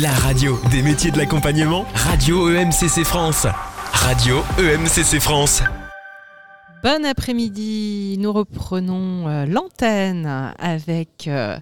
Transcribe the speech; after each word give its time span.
La 0.00 0.10
radio 0.12 0.58
des 0.70 0.82
métiers 0.82 1.10
de 1.10 1.18
l'accompagnement, 1.18 1.84
Radio 1.94 2.48
EMCC 2.50 3.04
France. 3.04 3.46
Radio 3.92 4.42
EMCC 4.58 5.20
France. 5.20 5.62
Bon 6.82 7.04
après-midi, 7.04 8.16
nous 8.18 8.32
reprenons 8.32 9.28
euh, 9.28 9.46
l'antenne 9.46 10.52
avec 10.58 11.28
euh, 11.28 11.56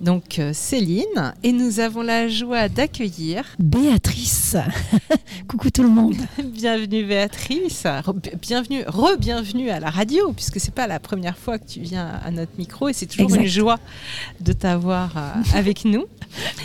donc 0.00 0.38
euh, 0.38 0.52
Céline 0.52 1.32
et 1.42 1.52
nous 1.52 1.80
avons 1.80 2.02
la 2.02 2.28
joie 2.28 2.68
d'accueillir 2.68 3.44
Béatrice. 3.58 4.56
Coucou 5.48 5.70
tout 5.70 5.82
le 5.82 5.88
monde. 5.88 6.16
bienvenue 6.44 7.04
Béatrice, 7.04 7.84
Re- 7.84 8.36
bienvenue, 8.36 8.82
re-bienvenue 8.86 9.70
à 9.70 9.80
la 9.80 9.88
radio 9.90 10.32
puisque 10.32 10.60
c'est 10.60 10.74
pas 10.74 10.86
la 10.86 10.98
première 11.00 11.38
fois 11.38 11.58
que 11.58 11.66
tu 11.66 11.80
viens 11.80 12.20
à 12.24 12.30
notre 12.30 12.52
micro 12.58 12.88
et 12.88 12.92
c'est 12.92 13.06
toujours 13.06 13.30
Exact. 13.30 13.42
une 13.42 13.48
joie 13.48 13.78
de 14.40 14.52
t'avoir 14.52 15.16
euh, 15.16 15.30
avec 15.54 15.84
nous. 15.86 16.04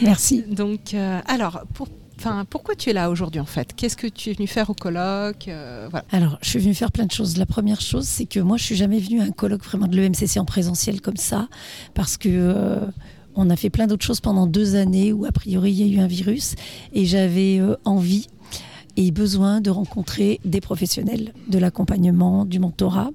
Merci. 0.01 0.43
Donc 0.43 0.93
euh, 0.93 1.19
alors 1.27 1.61
pour 1.73 1.87
Enfin, 2.19 2.45
pourquoi 2.49 2.75
tu 2.75 2.89
es 2.89 2.93
là 2.93 3.09
aujourd'hui 3.09 3.41
en 3.41 3.45
fait? 3.45 3.73
Qu'est-ce 3.75 3.97
que 3.97 4.07
tu 4.07 4.29
es 4.29 4.33
venu 4.33 4.47
faire 4.47 4.69
au 4.69 4.73
colloque 4.73 5.47
Euh, 5.47 5.87
voilà. 5.89 6.05
Alors, 6.11 6.37
je 6.41 6.49
suis 6.49 6.59
venue 6.59 6.73
faire 6.73 6.91
plein 6.91 7.05
de 7.05 7.11
choses. 7.11 7.37
La 7.37 7.45
première 7.45 7.81
chose, 7.81 8.05
c'est 8.05 8.25
que 8.25 8.39
moi, 8.39 8.55
je 8.55 8.63
suis 8.63 8.75
jamais 8.75 8.99
venue 8.99 9.19
à 9.19 9.23
un 9.23 9.31
colloque 9.31 9.63
vraiment 9.65 9.87
de 9.87 9.95
l'EMCC 9.97 10.37
en 10.37 10.45
présentiel 10.45 11.01
comme 11.01 11.17
ça, 11.17 11.49
parce 11.95 12.15
que 12.17 12.29
euh, 12.29 12.79
on 13.35 13.49
a 13.49 13.55
fait 13.55 13.69
plein 13.69 13.87
d'autres 13.87 14.05
choses 14.05 14.21
pendant 14.21 14.47
deux 14.47 14.75
années 14.75 15.11
où 15.11 15.25
a 15.25 15.31
priori 15.31 15.71
il 15.73 15.87
y 15.87 15.91
a 15.91 15.97
eu 15.97 15.99
un 16.01 16.07
virus, 16.07 16.55
et 16.93 17.05
j'avais 17.05 17.59
euh, 17.59 17.75
envie 17.83 18.27
et 18.95 19.11
besoin 19.11 19.59
de 19.59 19.71
rencontrer 19.71 20.39
des 20.45 20.61
professionnels 20.61 21.33
de 21.49 21.57
l'accompagnement, 21.57 22.45
du 22.45 22.59
mentorat, 22.59 23.09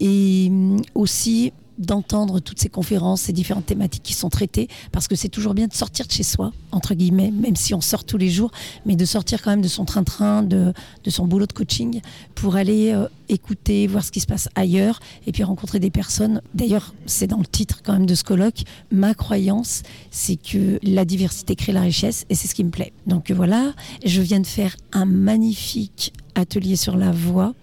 et 0.00 0.48
hum, 0.50 0.80
aussi 0.94 1.52
d'entendre 1.78 2.40
toutes 2.40 2.60
ces 2.60 2.68
conférences, 2.68 3.22
ces 3.22 3.32
différentes 3.32 3.66
thématiques 3.66 4.02
qui 4.02 4.12
sont 4.12 4.28
traitées, 4.28 4.68
parce 4.92 5.08
que 5.08 5.16
c'est 5.16 5.28
toujours 5.28 5.54
bien 5.54 5.66
de 5.66 5.72
sortir 5.72 6.06
de 6.06 6.12
chez 6.12 6.22
soi, 6.22 6.52
entre 6.70 6.94
guillemets, 6.94 7.30
même 7.30 7.56
si 7.56 7.74
on 7.74 7.80
sort 7.80 8.04
tous 8.04 8.18
les 8.18 8.30
jours, 8.30 8.50
mais 8.86 8.96
de 8.96 9.04
sortir 9.04 9.42
quand 9.42 9.50
même 9.50 9.62
de 9.62 9.68
son 9.68 9.84
train-train, 9.84 10.42
de, 10.42 10.72
de 11.04 11.10
son 11.10 11.26
boulot 11.26 11.46
de 11.46 11.52
coaching, 11.52 12.00
pour 12.34 12.56
aller 12.56 12.92
euh, 12.92 13.08
écouter, 13.28 13.86
voir 13.86 14.04
ce 14.04 14.12
qui 14.12 14.20
se 14.20 14.26
passe 14.26 14.48
ailleurs, 14.54 15.00
et 15.26 15.32
puis 15.32 15.42
rencontrer 15.42 15.80
des 15.80 15.90
personnes. 15.90 16.40
D'ailleurs, 16.54 16.94
c'est 17.06 17.26
dans 17.26 17.38
le 17.38 17.46
titre 17.46 17.82
quand 17.84 17.94
même 17.94 18.06
de 18.06 18.14
ce 18.14 18.24
colloque, 18.24 18.62
ma 18.90 19.14
croyance, 19.14 19.82
c'est 20.10 20.36
que 20.36 20.78
la 20.82 21.04
diversité 21.04 21.56
crée 21.56 21.72
la 21.72 21.82
richesse, 21.82 22.24
et 22.30 22.34
c'est 22.34 22.48
ce 22.48 22.54
qui 22.54 22.64
me 22.64 22.70
plaît. 22.70 22.92
Donc 23.06 23.30
voilà, 23.30 23.72
je 24.04 24.20
viens 24.20 24.40
de 24.40 24.46
faire 24.46 24.76
un 24.92 25.04
magnifique 25.04 26.12
atelier 26.34 26.76
sur 26.76 26.96
la 26.96 27.10
voix 27.12 27.54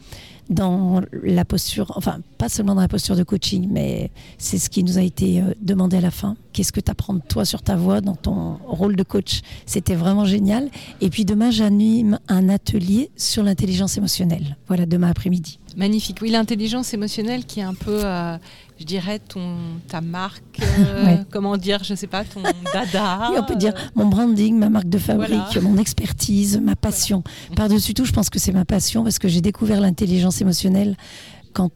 dans 0.50 1.02
la 1.24 1.46
posture, 1.46 1.94
enfin 1.96 2.22
pas 2.38 2.50
seulement 2.50 2.76
dans 2.76 2.82
la 2.82 2.88
posture 2.88 3.16
de 3.16 3.24
coaching, 3.24 3.68
mais 3.70 4.12
c'est 4.38 4.58
ce 4.58 4.70
qui 4.70 4.84
nous 4.84 4.98
a 4.98 5.02
été 5.02 5.42
euh, 5.42 5.54
demandé 5.62 5.98
à 5.98 6.02
la 6.02 6.12
fin. 6.12 6.36
Qu'est-ce 6.60 6.74
que 6.74 6.82
tu 6.82 6.92
apprends 6.92 7.14
de 7.14 7.22
toi 7.22 7.46
sur 7.46 7.62
ta 7.62 7.78
voix 7.78 8.02
dans 8.02 8.16
ton 8.18 8.58
rôle 8.68 8.98
de 8.98 9.04
coach 9.04 9.40
C'était 9.66 9.96
vraiment 9.96 10.26
génial. 10.26 10.68
Et 11.00 11.10
puis 11.10 11.24
demain, 11.24 11.52
j'anime 11.52 12.20
un 12.28 12.50
atelier 12.50 13.12
sur 13.16 13.44
l'intelligence 13.44 13.98
émotionnelle. 13.98 14.58
Voilà, 14.68 14.86
demain 14.86 15.10
après-midi. 15.10 15.58
Magnifique. 15.78 16.18
Oui, 16.22 16.32
l'intelligence 16.32 16.94
émotionnelle 16.94 17.46
qui 17.46 17.62
est 17.62 17.64
un 17.64 17.76
peu, 17.76 18.04
euh, 18.04 18.38
je 18.78 18.84
dirais, 18.84 19.20
ton, 19.20 19.56
ta 19.88 20.02
marque, 20.02 20.60
euh, 20.62 21.06
Ouais. 21.06 21.20
comment 21.32 21.56
dire, 21.56 21.82
je 21.86 21.94
sais 21.94 22.08
pas, 22.08 22.26
ton 22.26 22.42
dada. 22.74 23.28
Oui, 23.32 23.38
on 23.40 23.46
peut 23.46 23.56
dire 23.56 23.74
mon 23.96 24.08
branding, 24.08 24.58
ma 24.58 24.68
marque 24.70 24.90
de 24.90 24.98
fabrique, 24.98 25.40
Voilà. 25.54 25.62
mon 25.62 25.78
expertise, 25.78 26.60
ma 26.62 26.76
passion. 26.76 27.24
Par-dessus 27.56 27.94
tout, 27.94 28.04
je 28.04 28.12
pense 28.12 28.30
que 28.30 28.38
c'est 28.38 28.52
ma 28.52 28.66
passion 28.66 29.04
parce 29.04 29.18
que 29.18 29.30
j'ai 29.30 29.40
découvert 29.40 29.80
l'intelligence 29.80 30.42
émotionnelle 30.42 30.98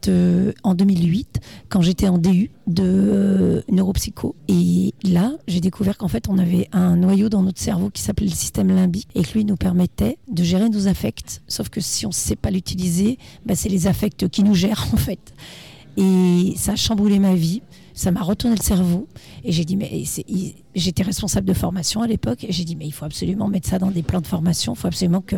euh, 0.07 0.53
en 0.63 0.75
2008, 0.75 1.39
quand 1.69 1.81
j'étais 1.81 2.07
en 2.07 2.17
DU 2.17 2.51
de 2.67 2.83
euh, 2.83 3.61
neuropsycho. 3.69 4.35
Et 4.47 4.93
là, 5.03 5.33
j'ai 5.47 5.59
découvert 5.59 5.97
qu'en 5.97 6.07
fait, 6.07 6.27
on 6.29 6.37
avait 6.37 6.67
un 6.71 6.95
noyau 6.95 7.29
dans 7.29 7.41
notre 7.41 7.59
cerveau 7.59 7.89
qui 7.89 8.01
s'appelait 8.01 8.27
le 8.27 8.33
système 8.33 8.69
limbique 8.69 9.09
et 9.15 9.23
que 9.23 9.33
lui 9.33 9.45
nous 9.45 9.55
permettait 9.55 10.17
de 10.31 10.43
gérer 10.43 10.69
nos 10.69 10.87
affects. 10.87 11.41
Sauf 11.47 11.69
que 11.69 11.81
si 11.81 12.05
on 12.05 12.09
ne 12.09 12.13
sait 12.13 12.35
pas 12.35 12.51
l'utiliser, 12.51 13.17
bah, 13.45 13.55
c'est 13.55 13.69
les 13.69 13.87
affects 13.87 14.27
qui 14.29 14.43
nous 14.43 14.55
gèrent 14.55 14.87
en 14.93 14.97
fait. 14.97 15.33
Et 15.97 16.53
ça 16.55 16.71
a 16.71 16.75
chamboulé 16.75 17.19
ma 17.19 17.35
vie, 17.35 17.61
ça 17.93 18.11
m'a 18.11 18.21
retourné 18.21 18.55
le 18.55 18.63
cerveau. 18.63 19.07
Et 19.43 19.51
j'ai 19.51 19.65
dit, 19.65 19.75
mais 19.75 20.03
j'étais 20.75 21.03
responsable 21.03 21.47
de 21.47 21.53
formation 21.53 22.01
à 22.01 22.07
l'époque, 22.07 22.43
et 22.43 22.51
j'ai 22.51 22.63
dit, 22.63 22.75
mais 22.75 22.85
il 22.85 22.91
faut 22.91 23.05
absolument 23.05 23.47
mettre 23.47 23.69
ça 23.69 23.79
dans 23.79 23.91
des 23.91 24.03
plans 24.03 24.21
de 24.21 24.27
formation, 24.27 24.73
il 24.73 24.79
faut 24.79 24.87
absolument 24.87 25.21
que 25.21 25.35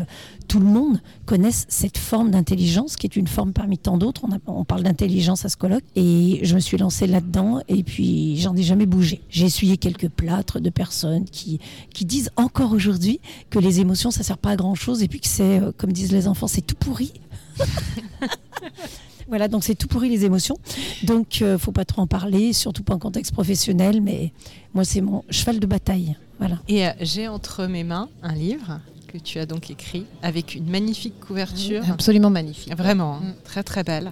tout 0.47 0.59
le 0.59 0.65
monde 0.65 1.01
connaisse 1.25 1.65
cette 1.67 1.97
forme 1.97 2.31
d'intelligence, 2.31 2.95
qui 2.95 3.07
est 3.07 3.15
une 3.15 3.27
forme 3.27 3.53
parmi 3.53 3.77
tant 3.77 3.97
d'autres. 3.97 4.25
On, 4.47 4.63
parle 4.63 4.83
d'intelligence 4.83 5.45
à 5.45 5.49
ce 5.49 5.57
colloque, 5.57 5.83
et 5.95 6.39
je 6.43 6.55
me 6.55 6.59
suis 6.59 6.77
lancée 6.77 7.07
là-dedans, 7.07 7.61
et 7.67 7.83
puis 7.83 8.37
j'en 8.37 8.55
ai 8.55 8.63
jamais 8.63 8.85
bougé. 8.85 9.21
J'ai 9.29 9.45
essuyé 9.45 9.77
quelques 9.77 10.09
plâtres 10.09 10.59
de 10.59 10.69
personnes 10.69 11.25
qui, 11.25 11.59
qui 11.93 12.05
disent 12.05 12.29
encore 12.35 12.71
aujourd'hui 12.71 13.19
que 13.49 13.59
les 13.59 13.79
émotions, 13.79 14.11
ça 14.11 14.23
sert 14.23 14.37
pas 14.37 14.51
à 14.51 14.55
grand-chose, 14.55 15.03
et 15.03 15.07
puis 15.07 15.19
que 15.19 15.27
c'est, 15.27 15.59
euh, 15.59 15.71
comme 15.77 15.91
disent 15.91 16.11
les 16.11 16.27
enfants, 16.27 16.47
c'est 16.47 16.61
tout 16.61 16.75
pourri. 16.75 17.13
Voilà, 19.27 19.47
donc 19.47 19.63
c'est 19.63 19.75
tout 19.75 19.87
pourri 19.87 20.09
les 20.09 20.23
émotions. 20.25 20.57
Donc, 21.03 21.39
euh, 21.41 21.57
faut 21.57 21.71
pas 21.71 21.85
trop 21.85 22.01
en 22.01 22.07
parler, 22.07 22.53
surtout 22.53 22.83
pas 22.83 22.93
en 22.93 22.99
contexte 22.99 23.31
professionnel. 23.33 24.01
Mais 24.01 24.31
moi, 24.73 24.83
c'est 24.85 25.01
mon 25.01 25.23
cheval 25.29 25.59
de 25.59 25.65
bataille. 25.67 26.15
Voilà. 26.39 26.59
Et 26.67 26.85
euh, 26.85 26.91
j'ai 27.01 27.27
entre 27.27 27.65
mes 27.65 27.83
mains 27.83 28.09
un 28.21 28.33
livre 28.35 28.79
que 29.07 29.17
tu 29.17 29.39
as 29.39 29.45
donc 29.45 29.69
écrit 29.71 30.05
avec 30.21 30.55
une 30.55 30.69
magnifique 30.69 31.19
couverture. 31.21 31.89
Absolument 31.89 32.29
magnifique. 32.29 32.75
Vraiment, 32.75 33.15
hein, 33.15 33.21
Mm. 33.21 33.33
très 33.45 33.63
très 33.63 33.83
belle, 33.83 34.11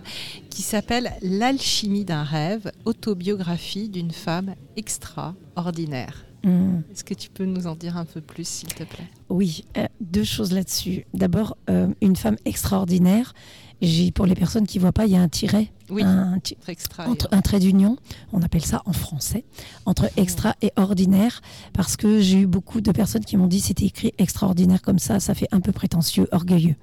qui 0.50 0.62
s'appelle 0.62 1.12
L'alchimie 1.22 2.06
d'un 2.06 2.24
rêve, 2.24 2.72
autobiographie 2.86 3.90
d'une 3.90 4.12
femme 4.12 4.56
extraordinaire. 4.78 6.26
Hum, 6.46 6.82
Est-ce 6.92 7.04
que 7.06 7.14
tu 7.14 7.30
peux 7.30 7.46
nous 7.46 7.68
en 7.68 7.76
dire 7.76 7.96
un 7.98 8.04
peu 8.06 8.20
plus, 8.20 8.46
s'il 8.48 8.68
te 8.70 8.84
plaît? 8.84 9.08
Oui, 9.30 9.64
euh, 9.78 9.88
deux 10.02 10.26
choses 10.26 10.52
là-dessus. 10.52 11.06
D'abord, 11.14 11.56
euh, 11.70 11.88
une 12.02 12.16
femme 12.18 12.36
extraordinaire. 12.46 13.34
J'ai, 13.84 14.12
pour 14.12 14.26
les 14.26 14.34
personnes 14.34 14.66
qui 14.66 14.80
voient 14.80 14.94
pas, 14.94 15.06
il 15.06 15.12
y 15.12 15.18
a 15.18 15.22
un 15.22 15.28
tiret, 15.28 15.70
Oui, 15.90 16.04
un, 16.04 16.40
extra. 16.70 17.10
entre 17.10 17.28
un 17.32 17.42
trait 17.42 17.60
d'union, 17.60 17.98
on 18.32 18.42
appelle 18.42 18.64
ça 18.64 18.82
en 18.86 18.94
français, 18.94 19.44
entre 19.86 20.10
extra 20.16 20.56
et 20.62 20.72
ordinaire, 20.78 21.42
parce 21.74 21.98
que 21.98 22.22
j'ai 22.22 22.40
eu 22.40 22.48
beaucoup 22.48 22.80
de 22.80 22.92
personnes 22.94 23.26
qui 23.26 23.36
m'ont 23.36 23.48
dit 23.48 23.60
c'était 23.60 23.86
écrit 23.86 24.14
extraordinaire 24.18 24.82
comme 24.82 25.00
ça, 25.00 25.20
ça 25.20 25.36
fait 25.36 25.50
un 25.52 25.60
peu 25.60 25.74
prétentieux, 25.74 26.30
orgueilleux. 26.32 26.76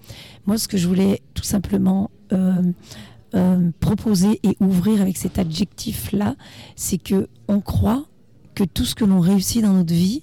Moi, 0.44 0.59
ce 0.59 0.69
que 0.69 0.77
je 0.77 0.87
voulais 0.87 1.22
tout 1.33 1.43
simplement 1.43 2.11
euh, 2.33 2.53
euh, 3.34 3.71
proposer 3.81 4.38
et 4.43 4.56
ouvrir 4.61 5.00
avec 5.00 5.17
cet 5.17 5.38
adjectif-là, 5.38 6.37
c'est 6.77 6.99
que 6.99 7.28
on 7.49 7.61
croit 7.61 8.05
que 8.55 8.65
tout 8.65 8.84
ce 8.84 8.94
que 8.94 9.06
l'on 9.06 9.21
réussit 9.21 9.62
dans 9.62 9.72
notre 9.72 9.94
vie 9.94 10.22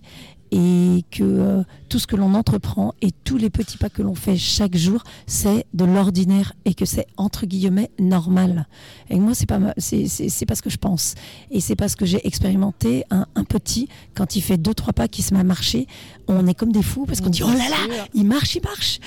et 0.52 1.04
que 1.12 1.24
euh, 1.24 1.64
tout 1.90 2.00
ce 2.00 2.08
que 2.08 2.16
l'on 2.16 2.34
entreprend 2.34 2.94
et 3.02 3.12
tous 3.12 3.38
les 3.38 3.50
petits 3.50 3.78
pas 3.78 3.90
que 3.90 4.02
l'on 4.02 4.16
fait 4.16 4.38
chaque 4.38 4.76
jour, 4.76 5.04
c'est 5.26 5.66
de 5.74 5.86
l'ordinaire 5.86 6.54
et 6.66 6.74
que 6.74 6.86
c'est 6.86 7.08
entre 7.18 7.46
guillemets 7.46 7.92
normal. 8.00 8.68
Et 9.10 9.20
moi, 9.20 9.34
c'est 9.34 9.46
pas 9.46 9.60
c'est 9.78 10.46
pas 10.46 10.56
ce 10.56 10.62
que 10.62 10.70
je 10.70 10.78
pense 10.78 11.16
et 11.52 11.60
c'est 11.60 11.76
pas 11.76 11.90
ce 11.90 11.96
que 11.96 12.06
j'ai 12.06 12.26
expérimenté. 12.26 13.04
Un, 13.10 13.26
un 13.36 13.44
petit, 13.44 13.90
quand 14.16 14.36
il 14.36 14.42
fait 14.42 14.58
deux 14.58 14.74
trois 14.74 14.94
pas 14.94 15.08
qui 15.08 15.22
se 15.22 15.34
met 15.34 15.40
à 15.40 15.44
marcher, 15.44 15.88
on 16.28 16.48
est 16.48 16.54
comme 16.54 16.72
des 16.72 16.84
fous 16.84 17.06
parce 17.06 17.22
qu'on 17.22 17.30
dit 17.30 17.44
oh 17.44 17.50
là 17.50 17.70
là, 17.70 18.06
il 18.14 18.26
marche, 18.26 18.56
il 18.56 18.64
marche. 18.64 19.00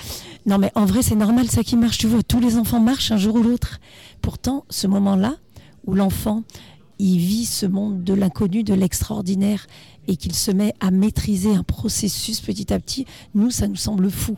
Non, 0.46 0.58
mais 0.58 0.72
en 0.74 0.84
vrai, 0.84 1.02
c'est 1.02 1.16
normal 1.16 1.48
ça 1.50 1.62
qui 1.62 1.76
marche. 1.76 1.98
Tu 1.98 2.06
vois, 2.06 2.22
tous 2.22 2.40
les 2.40 2.56
enfants 2.56 2.80
marchent 2.80 3.12
un 3.12 3.16
jour 3.16 3.34
ou 3.36 3.42
l'autre. 3.42 3.78
Pourtant, 4.22 4.64
ce 4.70 4.86
moment-là 4.86 5.36
où 5.86 5.94
l'enfant 5.94 6.42
il 7.00 7.18
vit 7.18 7.46
ce 7.46 7.66
monde 7.66 8.04
de 8.04 8.12
l'inconnu, 8.12 8.62
de 8.62 8.74
l'extraordinaire, 8.74 9.66
et 10.06 10.16
qu'il 10.16 10.34
se 10.34 10.50
met 10.50 10.74
à 10.80 10.90
maîtriser 10.90 11.54
un 11.54 11.62
processus 11.62 12.40
petit 12.40 12.72
à 12.72 12.80
petit, 12.80 13.06
nous, 13.34 13.50
ça 13.50 13.68
nous 13.68 13.76
semble 13.76 14.10
fou. 14.10 14.36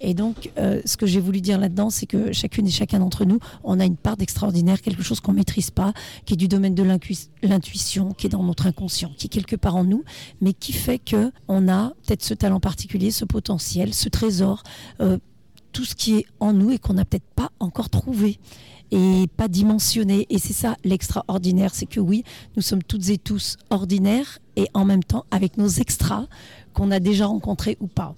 Et 0.00 0.14
donc, 0.14 0.50
euh, 0.58 0.82
ce 0.84 0.96
que 0.96 1.06
j'ai 1.06 1.20
voulu 1.20 1.40
dire 1.40 1.58
là-dedans, 1.58 1.90
c'est 1.90 2.06
que 2.06 2.32
chacune 2.32 2.66
et 2.66 2.70
chacun 2.70 2.98
d'entre 2.98 3.24
nous, 3.24 3.38
on 3.62 3.78
a 3.78 3.84
une 3.84 3.96
part 3.96 4.16
d'extraordinaire, 4.16 4.82
quelque 4.82 5.02
chose 5.02 5.20
qu'on 5.20 5.32
maîtrise 5.32 5.70
pas, 5.70 5.92
qui 6.24 6.34
est 6.34 6.36
du 6.36 6.48
domaine 6.48 6.74
de 6.74 6.82
l'intuition, 6.82 8.12
qui 8.12 8.26
est 8.26 8.30
dans 8.30 8.42
notre 8.42 8.66
inconscient, 8.66 9.12
qui 9.16 9.26
est 9.26 9.30
quelque 9.30 9.56
part 9.56 9.76
en 9.76 9.84
nous, 9.84 10.04
mais 10.40 10.52
qui 10.52 10.72
fait 10.72 10.98
que 10.98 11.30
on 11.48 11.68
a 11.68 11.92
peut-être 12.06 12.24
ce 12.24 12.34
talent 12.34 12.60
particulier, 12.60 13.10
ce 13.10 13.24
potentiel, 13.24 13.94
ce 13.94 14.08
trésor, 14.08 14.64
euh, 15.00 15.18
tout 15.72 15.84
ce 15.84 15.94
qui 15.94 16.16
est 16.16 16.26
en 16.40 16.52
nous 16.52 16.70
et 16.70 16.78
qu'on 16.78 16.94
n'a 16.94 17.04
peut-être 17.04 17.30
pas 17.34 17.50
encore 17.58 17.88
trouvé 17.88 18.38
et 18.92 19.26
pas 19.36 19.48
dimensionné. 19.48 20.26
Et 20.30 20.38
c'est 20.38 20.52
ça 20.52 20.76
l'extraordinaire, 20.84 21.74
c'est 21.74 21.86
que 21.86 21.98
oui, 21.98 22.22
nous 22.54 22.62
sommes 22.62 22.82
toutes 22.82 23.08
et 23.08 23.18
tous 23.18 23.56
ordinaires 23.70 24.38
et 24.54 24.68
en 24.74 24.84
même 24.84 25.02
temps 25.02 25.24
avec 25.32 25.56
nos 25.56 25.68
extras 25.68 26.26
qu'on 26.74 26.90
a 26.92 27.00
déjà 27.00 27.26
rencontrés 27.26 27.76
ou 27.80 27.88
pas. 27.88 28.14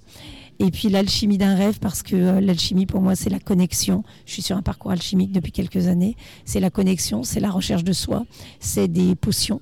Et 0.59 0.71
puis 0.71 0.89
l'alchimie 0.89 1.39
d'un 1.39 1.55
rêve, 1.55 1.79
parce 1.81 2.03
que 2.03 2.15
euh, 2.15 2.41
l'alchimie 2.41 2.87
pour 2.87 3.01
moi 3.01 3.17
c'est 3.17 3.31
la 3.31 3.41
connexion. 3.41 4.05
Je 4.27 4.33
suis 4.33 4.43
sur 4.43 4.57
un 4.57 4.63
parcours 4.63 4.91
alchimique 4.91 5.33
depuis 5.33 5.53
quelques 5.53 5.87
années. 5.87 6.17
C'est 6.45 6.61
la 6.61 6.71
connexion, 6.71 7.23
c'est 7.23 7.41
la 7.41 7.51
recherche 7.51 7.85
de 7.85 7.93
soi, 7.93 8.25
c'est 8.61 8.89
des 8.89 9.15
potions 9.15 9.61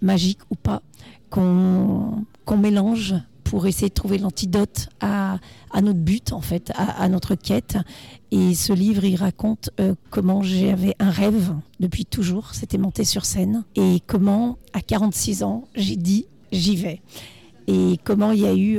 magiques 0.00 0.40
ou 0.50 0.54
pas 0.54 0.82
qu'on 1.30 2.24
qu'on 2.44 2.56
mélange 2.56 3.14
pour 3.48 3.66
essayer 3.66 3.88
de 3.88 3.94
trouver 3.94 4.18
l'antidote 4.18 4.88
à, 5.00 5.38
à 5.70 5.80
notre 5.80 6.00
but 6.00 6.32
en 6.34 6.42
fait, 6.42 6.70
à, 6.76 7.08
notre 7.08 7.34
quête. 7.34 7.78
Et 8.30 8.54
ce 8.54 8.74
livre, 8.74 9.04
il 9.04 9.16
raconte 9.16 9.70
euh, 9.80 9.94
comment 10.10 10.42
j'avais 10.42 10.94
un 10.98 11.10
rêve 11.10 11.54
depuis 11.80 12.04
toujours, 12.04 12.54
c'était 12.54 12.76
monter 12.76 13.04
sur 13.04 13.24
scène, 13.24 13.64
et 13.74 14.00
comment 14.06 14.58
à 14.74 14.82
46 14.82 15.42
ans, 15.42 15.64
j'ai 15.74 15.96
dit 15.96 16.26
j'y 16.52 16.76
vais. 16.76 17.00
et 17.66 17.98
comment 18.04 18.32
il 18.32 18.40
y 18.40 18.46
a 18.46 18.54
eu 18.54 18.78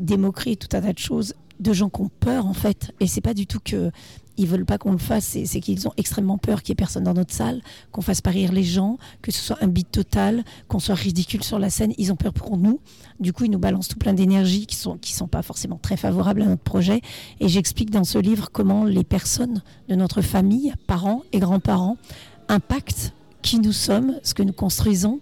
des 0.00 0.16
moqueries, 0.16 0.56
tout 0.56 0.74
un 0.76 0.80
tas 0.80 0.92
de 0.92 0.98
choses 0.98 1.34
de 1.60 1.72
gens 1.72 1.88
qui 1.88 2.00
ont 2.00 2.10
peur 2.20 2.46
en 2.46 2.54
fait. 2.54 2.92
Et 3.00 3.06
c'est 3.06 3.20
pas 3.20 3.34
du 3.34 3.46
tout 3.46 3.60
que 3.62 3.90
ils 4.38 4.46
veulent 4.46 4.64
pas 4.64 4.78
qu'on 4.78 4.92
le 4.92 4.98
fasse, 4.98 5.36
c'est 5.44 5.60
qu'ils 5.60 5.86
ont 5.88 5.92
extrêmement 5.96 6.38
peur 6.38 6.62
qu'il 6.62 6.70
y 6.70 6.72
ait 6.72 6.76
personne 6.76 7.04
dans 7.04 7.14
notre 7.14 7.34
salle, 7.34 7.60
qu'on 7.92 8.00
fasse 8.00 8.20
pas 8.20 8.32
les 8.32 8.62
gens, 8.62 8.98
que 9.20 9.32
ce 9.32 9.40
soit 9.40 9.58
un 9.60 9.66
beat 9.66 9.90
total, 9.90 10.44
qu'on 10.68 10.78
soit 10.78 10.94
ridicule 10.94 11.42
sur 11.42 11.58
la 11.58 11.70
scène. 11.70 11.92
Ils 11.98 12.12
ont 12.12 12.16
peur 12.16 12.32
pour 12.32 12.56
nous. 12.56 12.80
Du 13.20 13.32
coup, 13.32 13.44
ils 13.44 13.50
nous 13.50 13.58
balancent 13.58 13.88
tout 13.88 13.98
plein 13.98 14.14
d'énergie 14.14 14.66
qui 14.66 14.76
sont 14.76 14.96
qui 14.96 15.12
sont 15.12 15.26
pas 15.26 15.42
forcément 15.42 15.78
très 15.80 15.96
favorables 15.96 16.42
à 16.42 16.46
notre 16.46 16.62
projet. 16.62 17.00
Et 17.40 17.48
j'explique 17.48 17.90
dans 17.90 18.04
ce 18.04 18.18
livre 18.18 18.50
comment 18.52 18.84
les 18.84 19.04
personnes 19.04 19.62
de 19.88 19.94
notre 19.94 20.22
famille, 20.22 20.72
parents 20.86 21.22
et 21.32 21.40
grands-parents, 21.40 21.96
impactent 22.48 23.12
qui 23.42 23.58
nous 23.58 23.72
sommes, 23.72 24.14
ce 24.22 24.34
que 24.34 24.42
nous 24.42 24.52
construisons, 24.52 25.20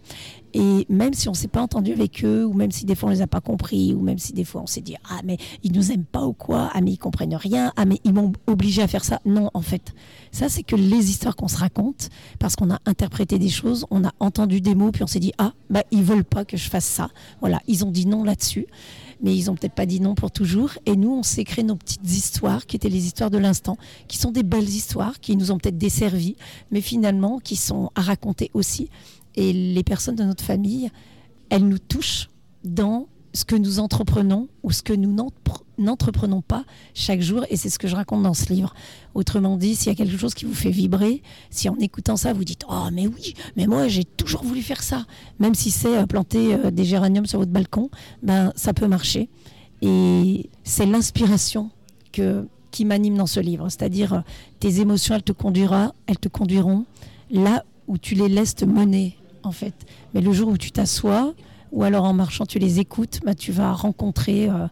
et 0.56 0.87
même 0.88 1.12
si 1.12 1.29
on 1.29 1.32
ne 1.32 1.37
s'est 1.37 1.49
pas 1.49 1.61
entendu 1.61 1.93
avec 1.93 2.25
eux, 2.25 2.47
ou 2.47 2.55
même 2.55 2.70
si 2.70 2.87
des 2.87 2.94
fois 2.94 3.11
on 3.11 3.12
les 3.12 3.20
a 3.20 3.26
pas 3.26 3.43
compris, 3.43 3.93
ou 3.93 4.00
même 4.00 4.17
si 4.17 4.32
des 4.32 4.44
fois 4.44 4.62
on 4.62 4.67
s'est 4.67 4.81
dit 4.81 4.97
ah 5.11 5.20
mais 5.23 5.37
ils 5.62 5.70
nous 5.70 5.93
aiment 5.93 6.06
pas 6.06 6.25
ou 6.25 6.32
quoi, 6.32 6.70
ah 6.73 6.81
mais 6.81 6.93
ils 6.93 6.99
comprennent 6.99 7.35
rien, 7.35 7.75
ah 7.76 7.85
mais 7.85 8.00
ils 8.05 8.14
m'ont 8.14 8.32
obligé 8.47 8.81
à 8.81 8.88
faire 8.88 9.05
ça. 9.05 9.20
Non, 9.26 9.50
en 9.53 9.61
fait, 9.61 9.93
ça 10.32 10.49
c'est 10.49 10.62
que 10.62 10.75
les 10.75 11.11
histoires 11.11 11.37
qu'on 11.37 11.49
se 11.49 11.58
raconte 11.58 12.08
parce 12.38 12.56
qu'on 12.56 12.70
a 12.70 12.79
interprété 12.87 13.38
des 13.38 13.50
choses, 13.50 13.85
on 13.91 14.03
a 14.03 14.12
entendu 14.19 14.62
des 14.62 14.75
mots, 14.75 14.93
puis 14.93 15.03
on 15.03 15.06
s'est 15.06 15.20
dit 15.20 15.32
ah 15.37 15.53
bah 15.69 15.82
ils 15.91 16.03
veulent 16.03 16.25
pas 16.25 16.47
que 16.47 16.56
je 16.56 16.70
fasse 16.70 16.87
ça. 16.87 17.11
Voilà, 17.41 17.61
ils 17.67 17.85
ont 17.85 17.91
dit 17.91 18.06
non 18.06 18.25
là-dessus 18.25 18.67
mais 19.23 19.35
ils 19.35 19.50
ont 19.50 19.55
peut-être 19.55 19.75
pas 19.75 19.87
dit 19.87 20.00
non 20.00 20.14
pour 20.14 20.31
toujours. 20.31 20.73
Et 20.85 20.94
nous, 20.94 21.11
on 21.11 21.23
s'est 21.23 21.44
créé 21.44 21.64
nos 21.64 21.76
petites 21.76 22.11
histoires, 22.11 22.67
qui 22.67 22.76
étaient 22.76 22.91
les 22.91 23.06
histoires 23.06 23.31
de 23.31 23.38
l'instant, 23.38 23.79
qui 24.09 24.19
sont 24.19 24.31
des 24.31 24.43
belles 24.43 24.69
histoires, 24.69 25.20
qui 25.20 25.37
nous 25.37 25.50
ont 25.52 25.59
peut-être 25.59 25.79
desservies, 25.79 26.37
mais 26.70 26.82
finalement 26.82 27.38
qui 27.38 27.56
sont 27.56 27.91
à 27.94 28.02
raconter 28.02 28.50
aussi. 28.52 28.91
Et 29.37 29.53
les 29.53 29.83
personnes 29.83 30.17
de 30.17 30.25
notre 30.25 30.44
famille, 30.44 30.91
elles 31.50 31.67
nous 31.67 31.79
touchent 31.79 32.29
dans 32.65 33.06
ce 33.37 33.44
que 33.44 33.55
nous 33.55 33.79
entreprenons 33.79 34.49
ou 34.62 34.73
ce 34.73 34.83
que 34.83 34.94
nous 34.94 35.15
n'entreprenons 35.79 36.41
pas 36.41 36.65
chaque 36.94 37.21
jour. 37.21 37.44
Et 37.50 37.56
c'est 37.56 37.69
ce 37.69 37.79
que 37.79 37.87
je 37.87 37.94
raconte 37.94 38.23
dans 38.23 38.35
ce 38.35 38.53
livre. 38.53 38.75
Autrement 39.15 39.56
dit, 39.56 39.77
s'il 39.77 39.88
y 39.88 39.91
a 39.91 39.94
quelque 39.94 40.17
chose 40.17 40.35
qui 40.35 40.47
vous 40.47 40.55
fait 40.55 40.71
vibrer, 40.71 41.23
si 41.50 41.69
en 41.69 41.77
écoutant 41.77 42.17
ça, 42.17 42.33
vous 42.33 42.44
dites 42.44 42.62
Oh, 42.69 42.88
mais 42.93 43.06
oui, 43.06 43.35
mais 43.56 43.67
moi, 43.67 43.88
j'ai 43.88 44.05
toujours 44.05 44.43
voulu 44.43 44.62
faire 44.62 44.83
ça. 44.83 45.05
Même 45.38 45.55
si 45.55 45.71
c'est 45.71 45.99
euh, 45.99 46.06
planter 46.06 46.55
euh, 46.55 46.71
des 46.71 46.85
géraniums 46.85 47.27
sur 47.27 47.38
votre 47.38 47.53
balcon, 47.53 47.91
ben, 48.23 48.53
ça 48.56 48.73
peut 48.73 48.88
marcher. 48.88 49.29
Et 49.83 50.49
c'est 50.65 50.87
l'inspiration 50.87 51.71
que, 52.12 52.49
qui 52.71 52.87
m'anime 52.87 53.19
dans 53.19 53.27
ce 53.27 53.41
livre. 53.41 53.69
C'est-à-dire, 53.69 54.15
euh, 54.15 54.21
tes 54.61 54.81
émotions, 54.81 55.15
elles 55.15 55.23
te, 55.23 55.33
conduira, 55.33 55.94
elles 56.06 56.19
te 56.19 56.29
conduiront 56.29 56.87
là 57.31 57.65
où 57.87 57.99
tu 57.99 58.15
les 58.15 58.29
laisses 58.29 58.55
te 58.55 58.65
mener 58.65 59.17
en 59.47 59.53
fait. 59.53 59.75
Mais 60.15 60.21
le 60.21 60.33
jour 60.33 60.49
où 60.49 60.59
tu 60.59 60.71
t'assois, 60.71 61.35
ou 61.73 61.83
alors 61.83 62.05
en 62.05 62.13
marchant 62.13 62.47
tu 62.47 62.59
les 62.59 62.81
écoutes, 62.81 63.21
bah, 63.25 63.35
tu 63.35 63.53
vas 63.53 63.73
rencontrer 63.73 64.49
euh, 64.49 64.67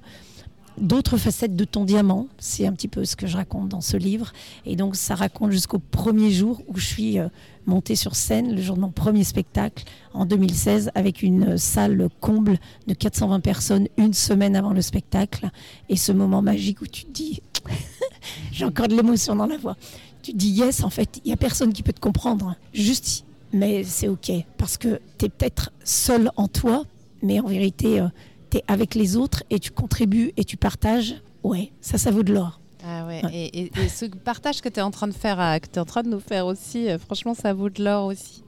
d'autres 0.79 1.17
facettes 1.17 1.57
de 1.57 1.65
ton 1.65 1.85
diamant. 1.85 2.29
C'est 2.39 2.67
un 2.67 2.73
petit 2.73 2.89
peu 2.89 3.05
ce 3.05 3.17
que 3.17 3.27
je 3.27 3.37
raconte 3.37 3.69
dans 3.69 3.81
ce 3.81 3.97
livre. 3.97 4.33
Et 4.67 4.77
donc 4.77 4.97
ça 4.97 5.15
raconte 5.15 5.51
jusqu'au 5.51 5.79
premier 5.79 6.31
jour 6.31 6.63
où 6.69 6.77
je 6.77 6.87
suis 6.87 7.19
euh, 7.19 7.29
montée 7.67 7.97
sur 7.97 8.17
scène, 8.17 8.55
le 8.55 8.63
jour 8.63 8.77
de 8.77 8.81
mon 8.81 8.91
premier 8.91 9.25
spectacle 9.25 9.85
en 10.13 10.27
2016, 10.27 10.91
avec 10.95 11.23
une 11.23 11.57
salle 11.57 12.09
comble 12.21 12.59
de 12.87 12.95
420 12.95 13.41
personnes 13.41 13.89
une 13.97 14.15
semaine 14.15 14.57
avant 14.57 14.73
le 14.73 14.83
spectacle. 14.83 15.51
Et 15.89 15.97
ce 15.97 16.13
moment 16.13 16.43
magique 16.43 16.81
où 16.83 16.87
tu 16.87 17.05
te 17.05 17.13
dis, 17.13 17.41
j'ai 18.53 18.65
encore 18.65 18.89
de 18.89 18.97
l'émotion 18.97 19.37
dans 19.37 19.47
la 19.47 19.57
voix. 19.57 19.77
Tu 20.23 20.33
dis 20.33 20.49
yes, 20.49 20.83
en 20.85 20.91
fait, 20.91 21.21
il 21.25 21.29
n'y 21.29 21.35
a 21.35 21.37
personne 21.37 21.73
qui 21.73 21.83
peut 21.83 21.93
te 21.93 22.01
comprendre. 22.01 22.57
Juste 22.73 23.25
mais 23.55 23.85
c'est 23.85 24.09
OK 24.09 24.31
parce 24.59 24.77
que 24.77 25.01
tu 25.19 25.27
es 25.27 25.29
peut-être 25.29 25.71
seul 25.85 26.31
en 26.37 26.49
toi, 26.49 26.85
mais 27.23 27.41
en 27.41 27.47
vérité, 27.47 28.01
euh, 28.01 28.09
tu 28.51 28.59
es 28.59 28.65
avec 28.67 28.95
les 28.95 29.17
autres 29.17 29.45
et 29.49 29.59
tu 29.59 29.71
contribues 29.71 30.33
et 30.37 30.45
tu 30.45 30.57
partages. 30.57 31.15
Ouais, 31.45 31.73
ça, 31.81 31.97
ça 31.97 32.11
vaut 32.11 32.25
de 32.25 32.35
l'or. 32.35 32.61
Ah 32.87 33.07
ouais. 33.07 33.23
Et, 33.33 33.71
ce 33.89 34.05
partage 34.07 34.61
que 34.61 34.69
tu 34.69 34.79
es 34.79 34.83
en 34.83 34.91
train 34.91 35.09
de 35.09 35.15
faire, 35.15 35.41
euh, 35.41 35.59
que 35.59 35.67
tu 35.67 35.77
es 35.77 35.79
en 35.79 35.85
train 35.85 36.03
de 36.03 36.09
nous 36.09 36.21
faire 36.21 36.47
aussi, 36.47 36.89
euh, 36.89 36.99
franchement, 36.99 37.35
ça 37.35 37.55
vaut 37.55 37.71
de 37.71 37.83
l'or 37.83 38.07
aussi. 38.07 38.45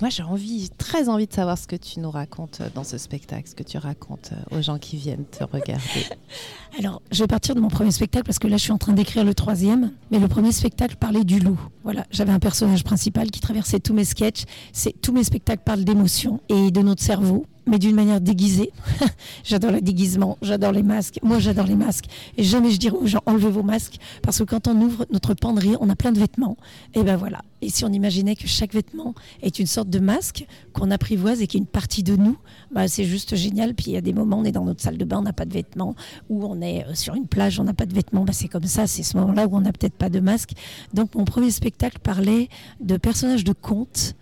Moi, 0.00 0.08
j'ai 0.10 0.22
envie, 0.22 0.70
très 0.78 1.08
envie 1.08 1.26
de 1.26 1.32
savoir 1.32 1.58
ce 1.58 1.66
que 1.66 1.76
tu 1.76 2.00
nous 2.00 2.10
racontes 2.10 2.62
dans 2.74 2.84
ce 2.84 2.96
spectacle, 2.96 3.48
ce 3.48 3.54
que 3.54 3.62
tu 3.62 3.76
racontes 3.76 4.30
aux 4.50 4.62
gens 4.62 4.78
qui 4.78 4.96
viennent 4.96 5.26
te 5.26 5.44
regarder. 5.44 6.06
Alors, 6.78 7.02
je 7.12 7.22
vais 7.22 7.26
partir 7.26 7.54
de 7.54 7.60
mon 7.60 7.68
premier 7.68 7.90
spectacle 7.90 8.24
parce 8.24 8.38
que 8.38 8.48
là, 8.48 8.56
je 8.56 8.62
suis 8.62 8.72
en 8.72 8.78
train 8.78 8.92
d'écrire 8.92 9.24
le 9.24 9.34
troisième. 9.34 9.92
Mais 10.10 10.18
le 10.18 10.28
premier 10.28 10.52
spectacle 10.52 10.96
parlait 10.96 11.24
du 11.24 11.38
loup. 11.38 11.58
Voilà, 11.82 12.06
j'avais 12.10 12.32
un 12.32 12.38
personnage 12.38 12.84
principal 12.84 13.30
qui 13.30 13.40
traversait 13.40 13.80
tous 13.80 13.94
mes 13.94 14.04
sketchs. 14.04 14.44
C'est 14.72 15.00
tous 15.00 15.12
mes 15.12 15.24
spectacles 15.24 15.62
parlent 15.64 15.84
d'émotions 15.84 16.40
et 16.48 16.70
de 16.70 16.80
notre 16.80 17.02
cerveau 17.02 17.46
mais 17.66 17.78
d'une 17.78 17.94
manière 17.94 18.20
déguisée. 18.20 18.72
j'adore 19.44 19.72
le 19.72 19.80
déguisement, 19.80 20.38
j'adore 20.42 20.72
les 20.72 20.82
masques. 20.82 21.18
Moi, 21.22 21.38
j'adore 21.38 21.66
les 21.66 21.76
masques. 21.76 22.06
Et 22.36 22.44
jamais 22.44 22.70
je 22.70 22.78
dirais 22.78 22.96
aux 22.96 23.06
gens, 23.06 23.22
enlevez 23.26 23.50
vos 23.50 23.62
masques, 23.62 23.96
parce 24.22 24.38
que 24.38 24.44
quand 24.44 24.68
on 24.68 24.80
ouvre 24.80 25.06
notre 25.10 25.34
penderie, 25.34 25.74
on 25.80 25.88
a 25.88 25.96
plein 25.96 26.12
de 26.12 26.18
vêtements. 26.18 26.56
Et 26.94 27.02
ben 27.02 27.16
voilà. 27.16 27.42
Et 27.62 27.70
si 27.70 27.84
on 27.84 27.92
imaginait 27.92 28.36
que 28.36 28.46
chaque 28.46 28.74
vêtement 28.74 29.14
est 29.42 29.58
une 29.58 29.66
sorte 29.66 29.88
de 29.88 29.98
masque 29.98 30.46
qu'on 30.74 30.90
apprivoise 30.90 31.40
et 31.40 31.46
qui 31.46 31.56
est 31.56 31.60
une 31.60 31.66
partie 31.66 32.02
de 32.02 32.14
nous, 32.14 32.36
bah, 32.70 32.88
c'est 32.88 33.04
juste 33.04 33.36
génial. 33.36 33.74
Puis 33.74 33.86
il 33.88 33.92
y 33.94 33.96
a 33.96 34.02
des 34.02 34.12
moments, 34.12 34.38
on 34.38 34.44
est 34.44 34.52
dans 34.52 34.64
notre 34.64 34.82
salle 34.82 34.98
de 34.98 35.04
bain, 35.04 35.18
on 35.18 35.22
n'a 35.22 35.32
pas 35.32 35.46
de 35.46 35.52
vêtements, 35.52 35.94
ou 36.28 36.44
on 36.44 36.60
est 36.60 36.84
euh, 36.84 36.94
sur 36.94 37.14
une 37.14 37.26
plage, 37.26 37.58
on 37.58 37.64
n'a 37.64 37.72
pas 37.72 37.86
de 37.86 37.94
vêtements. 37.94 38.24
Bah, 38.24 38.34
c'est 38.34 38.48
comme 38.48 38.66
ça, 38.66 38.86
c'est 38.86 39.02
ce 39.02 39.16
moment-là 39.16 39.46
où 39.46 39.56
on 39.56 39.62
n'a 39.62 39.72
peut-être 39.72 39.94
pas 39.94 40.10
de 40.10 40.20
masque. 40.20 40.50
Donc 40.92 41.14
mon 41.14 41.24
premier 41.24 41.50
spectacle 41.50 41.98
parlait 42.00 42.48
de 42.80 42.96
personnages 42.98 43.44
de 43.44 43.52
contes, 43.52 44.14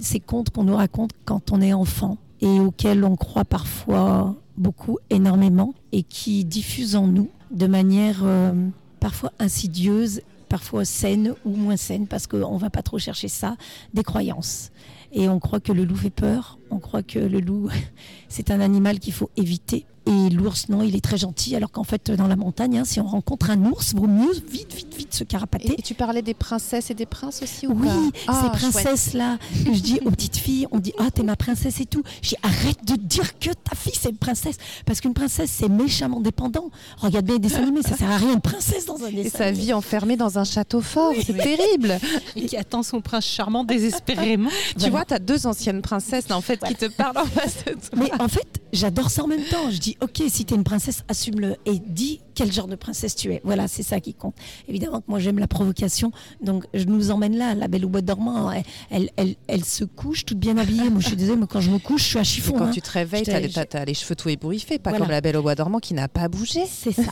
ces 0.00 0.20
contes 0.20 0.50
qu'on 0.50 0.64
nous 0.64 0.76
raconte 0.76 1.10
quand 1.24 1.52
on 1.52 1.60
est 1.60 1.72
enfant 1.72 2.18
et 2.40 2.60
auxquels 2.60 3.04
on 3.04 3.16
croit 3.16 3.44
parfois 3.44 4.36
beaucoup, 4.56 4.98
énormément, 5.10 5.74
et 5.92 6.02
qui 6.02 6.44
diffusent 6.44 6.96
en 6.96 7.06
nous 7.06 7.30
de 7.50 7.66
manière 7.66 8.20
euh, 8.24 8.52
parfois 9.00 9.32
insidieuse, 9.38 10.20
parfois 10.48 10.84
saine 10.84 11.34
ou 11.44 11.56
moins 11.56 11.76
saine, 11.76 12.06
parce 12.06 12.26
qu'on 12.26 12.54
ne 12.54 12.58
va 12.60 12.70
pas 12.70 12.82
trop 12.82 12.98
chercher 12.98 13.28
ça, 13.28 13.56
des 13.94 14.02
croyances. 14.02 14.70
Et 15.12 15.28
on 15.28 15.38
croit 15.38 15.60
que 15.60 15.72
le 15.72 15.84
loup 15.84 15.96
fait 15.96 16.10
peur, 16.10 16.57
on 16.70 16.78
croit 16.78 17.02
que 17.02 17.18
le 17.18 17.40
loup, 17.40 17.68
c'est 18.28 18.50
un 18.50 18.60
animal 18.60 18.98
qu'il 18.98 19.12
faut 19.12 19.30
éviter. 19.36 19.86
Et 20.08 20.30
l'ours, 20.30 20.70
non, 20.70 20.82
il 20.82 20.96
est 20.96 21.04
très 21.04 21.18
gentil, 21.18 21.54
alors 21.54 21.70
qu'en 21.70 21.84
fait, 21.84 22.10
dans 22.10 22.28
la 22.28 22.36
montagne, 22.36 22.78
hein, 22.78 22.84
si 22.86 22.98
on 22.98 23.06
rencontre 23.06 23.50
un 23.50 23.62
ours, 23.66 23.94
vaut 23.94 24.06
mieux 24.06 24.32
vite, 24.50 24.72
vite, 24.74 24.94
vite 24.96 25.12
se 25.12 25.22
carapater. 25.22 25.74
Et, 25.76 25.82
tu 25.82 25.92
parlais 25.92 26.22
des 26.22 26.32
princesses 26.32 26.90
et 26.90 26.94
des 26.94 27.04
princes 27.04 27.42
aussi 27.42 27.66
ou 27.66 27.74
Oui, 27.74 27.88
ces 28.14 28.24
ah, 28.28 28.50
princesses-là, 28.50 29.36
je 29.66 29.78
dis 29.78 30.00
aux 30.06 30.10
petites 30.10 30.38
filles, 30.38 30.66
on 30.70 30.78
dit 30.78 30.94
Ah, 30.98 31.10
t'es 31.12 31.22
ma 31.22 31.36
princesse 31.36 31.80
et 31.80 31.84
tout. 31.84 32.02
Je 32.22 32.30
dis 32.30 32.36
Arrête 32.42 32.82
de 32.86 32.94
dire 32.96 33.38
que 33.38 33.50
ta 33.50 33.76
fille, 33.76 33.92
c'est 33.94 34.08
une 34.08 34.16
princesse. 34.16 34.56
Parce 34.86 35.02
qu'une 35.02 35.12
princesse, 35.12 35.50
c'est 35.50 35.68
méchamment 35.68 36.20
dépendant. 36.20 36.70
Regarde 36.96 37.26
bien 37.26 37.34
les 37.34 37.40
dessins 37.40 37.62
animés, 37.62 37.82
ça 37.82 37.96
sert 37.96 38.10
à 38.10 38.16
rien, 38.16 38.32
une 38.32 38.40
princesse 38.40 38.86
dans 38.86 39.04
un 39.04 39.10
dessin 39.10 39.26
Et 39.26 39.28
sa 39.28 39.50
vie 39.50 39.74
enfermée 39.74 40.16
dans 40.16 40.38
un 40.38 40.44
château 40.44 40.80
fort, 40.80 41.12
c'est 41.22 41.36
terrible. 41.36 41.98
Et 42.34 42.46
qui 42.46 42.56
attend 42.56 42.82
son 42.82 43.02
prince 43.02 43.26
charmant 43.26 43.62
désespérément. 43.62 44.48
Tu 44.78 44.88
vois, 44.88 45.04
t'as 45.04 45.18
deux 45.18 45.46
anciennes 45.46 45.82
princesses, 45.82 46.30
en 46.30 46.40
fait, 46.40 46.57
qui 46.66 46.74
te 46.74 46.86
parlent 46.86 47.18
en 47.18 47.26
face 47.26 47.64
de 47.64 47.72
toi. 47.72 47.80
Mais 47.96 48.10
en 48.20 48.28
fait, 48.28 48.46
j'adore 48.72 49.10
ça 49.10 49.24
en 49.24 49.26
même 49.26 49.44
temps. 49.44 49.70
Je 49.70 49.78
dis 49.78 49.96
ok, 50.00 50.22
si 50.28 50.44
tu 50.44 50.54
es 50.54 50.56
une 50.56 50.64
princesse, 50.64 51.04
assume-le 51.08 51.56
et 51.66 51.78
dis 51.78 52.20
quel 52.34 52.52
genre 52.52 52.68
de 52.68 52.76
princesse 52.76 53.16
tu 53.16 53.32
es. 53.32 53.40
Voilà, 53.42 53.66
c'est 53.66 53.82
ça 53.82 54.00
qui 54.00 54.14
compte. 54.14 54.34
Évidemment 54.68 55.00
que 55.00 55.06
moi 55.08 55.18
j'aime 55.18 55.38
la 55.38 55.48
provocation, 55.48 56.12
donc 56.40 56.66
je 56.72 56.84
nous 56.84 57.10
emmène 57.10 57.36
là. 57.36 57.54
La 57.54 57.66
belle 57.66 57.84
au 57.84 57.88
bois 57.88 58.00
dormant, 58.00 58.52
elle, 58.90 59.10
elle, 59.16 59.34
elle, 59.48 59.64
se 59.64 59.84
couche 59.84 60.24
toute 60.24 60.38
bien 60.38 60.56
habillée. 60.56 60.88
moi 60.90 61.00
je 61.00 61.08
suis 61.08 61.16
désolée, 61.16 61.40
mais 61.40 61.46
quand 61.48 61.60
je 61.60 61.70
me 61.70 61.78
couche, 61.78 62.02
je 62.04 62.08
suis 62.08 62.18
à 62.18 62.24
chiffon. 62.24 62.52
quand 62.52 62.66
hein. 62.66 62.70
tu 62.70 62.80
te 62.80 62.90
réveilles, 62.90 63.24
tu 63.24 63.30
as, 63.32 63.84
les 63.84 63.94
cheveux 63.94 64.14
tout 64.14 64.28
ébouriffés, 64.28 64.78
pas 64.78 64.92
comme 64.92 65.08
la 65.08 65.20
belle 65.20 65.36
au 65.36 65.42
bois 65.42 65.54
dormant 65.54 65.80
qui 65.80 65.94
n'a 65.94 66.08
pas 66.08 66.28
bougé. 66.28 66.60
C'est 66.68 66.92
ça. 66.92 67.02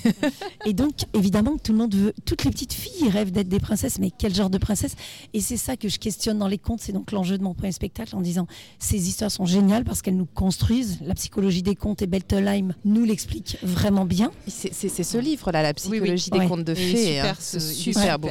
et 0.64 0.72
donc 0.72 0.94
évidemment 1.12 1.56
que 1.56 1.62
tout 1.62 1.72
le 1.72 1.78
monde 1.78 1.94
veut, 1.94 2.14
toutes 2.24 2.44
les 2.44 2.50
petites 2.50 2.74
filles 2.74 3.08
rêvent 3.08 3.32
d'être 3.32 3.48
des 3.48 3.60
princesses, 3.60 3.98
mais 3.98 4.12
quel 4.16 4.34
genre 4.34 4.50
de 4.50 4.58
princesse? 4.58 4.94
Et 5.34 5.40
c'est 5.40 5.56
ça 5.56 5.76
que 5.76 5.88
je 5.88 5.98
questionne 5.98 6.38
dans 6.38 6.48
les 6.48 6.58
contes. 6.58 6.80
C'est 6.80 6.92
donc 6.92 7.10
l'enjeu 7.10 7.36
de 7.36 7.42
mon 7.42 7.54
premier 7.54 7.72
spectacle 7.72 8.14
en 8.14 8.20
disant 8.20 8.46
ces 8.78 9.08
histoires 9.08 9.32
sont 9.32 9.46
géniales 9.46 9.84
parce 9.84 10.02
qu'elles 10.02 10.16
nous 10.16 10.26
construisent. 10.26 10.98
La 11.02 11.14
psychologie 11.14 11.45
des 11.62 11.74
contes 11.74 12.02
et 12.02 12.06
Beltelheim 12.06 12.74
nous 12.84 13.04
l'explique 13.04 13.58
vraiment 13.62 14.04
bien. 14.04 14.30
C'est 14.46 14.72
ce 14.72 15.18
livre-là, 15.18 15.62
La 15.62 15.74
psychologie 15.74 16.30
des 16.30 16.46
contes 16.46 16.64
de 16.64 16.74
fées. 16.74 17.16
Super, 17.16 17.36
hein. 17.38 17.58
super 17.60 18.18
beau 18.18 18.28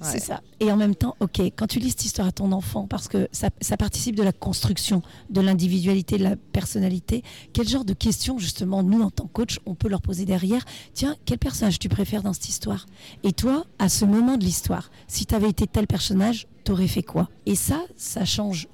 C'est 0.00 0.20
ça. 0.20 0.40
Et 0.60 0.72
en 0.72 0.76
même 0.76 0.94
temps, 0.94 1.16
ok, 1.20 1.40
quand 1.56 1.66
tu 1.66 1.78
lis 1.78 1.90
cette 1.90 2.04
histoire 2.06 2.28
à 2.28 2.32
ton 2.32 2.52
enfant, 2.52 2.86
parce 2.86 3.08
que 3.08 3.28
ça, 3.32 3.50
participe 3.76 4.16
de 4.16 4.22
la 4.22 4.32
construction 4.32 5.02
de 5.30 5.40
l'individualité, 5.40 6.18
de 6.18 6.24
la 6.24 6.36
personnalité, 6.36 7.22
quel 7.52 7.68
genre 7.68 7.84
de 7.84 7.92
questions, 7.92 8.38
justement, 8.38 8.82
nous, 8.82 9.02
en 9.02 9.10
tant 9.10 9.24
que 9.26 9.32
coach, 9.32 9.58
on 9.66 9.74
peut 9.74 9.88
leur 9.88 10.00
poser 10.00 10.24
derrière 10.24 10.64
Tiens, 10.94 11.16
quel 11.24 11.38
personnage 11.38 11.78
tu 11.78 11.88
préfères 11.88 12.22
dans 12.22 12.32
cette 12.32 12.48
histoire? 12.48 12.86
Et 13.22 13.32
toi, 13.32 13.64
à 13.78 13.88
ce 13.88 14.04
moment 14.04 14.36
de 14.36 14.44
l'histoire, 14.44 14.90
si 15.08 15.26
tu 15.26 15.34
avais 15.34 15.50
été 15.50 15.66
tel 15.66 15.86
personnage, 15.86 16.46
t'aurais 16.64 16.88
fait 16.88 17.02
quoi? 17.02 17.28
Et 17.44 17.54
ça, 17.54 17.80
ça 17.96 18.24
change 18.24 18.68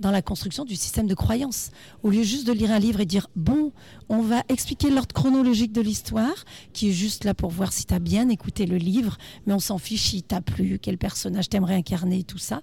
dans 0.00 0.10
la 0.10 0.22
construction 0.22 0.64
du 0.64 0.76
système 0.76 1.06
de 1.06 1.14
croyance. 1.14 1.70
Au 2.02 2.10
lieu 2.10 2.22
juste 2.22 2.46
de 2.46 2.52
lire 2.52 2.70
un 2.70 2.78
livre 2.78 3.00
et 3.00 3.06
dire, 3.06 3.28
bon, 3.36 3.72
on 4.08 4.20
va 4.20 4.42
expliquer 4.48 4.90
l'ordre 4.90 5.12
chronologique 5.12 5.72
de 5.72 5.80
l'histoire, 5.80 6.44
qui 6.72 6.90
est 6.90 6.92
juste 6.92 7.24
là 7.24 7.34
pour 7.34 7.50
voir 7.50 7.72
si 7.72 7.84
tu 7.84 7.94
as 7.94 7.98
bien 7.98 8.28
écouté 8.28 8.66
le 8.66 8.76
livre, 8.76 9.18
mais 9.46 9.52
on 9.52 9.58
s'en 9.58 9.78
fiche 9.78 10.10
si 10.10 10.22
t'a 10.22 10.40
plu, 10.40 10.78
quel 10.80 10.98
personnage 10.98 11.48
t'aimerais 11.48 11.74
incarner, 11.74 12.24
tout 12.24 12.38
ça. 12.38 12.62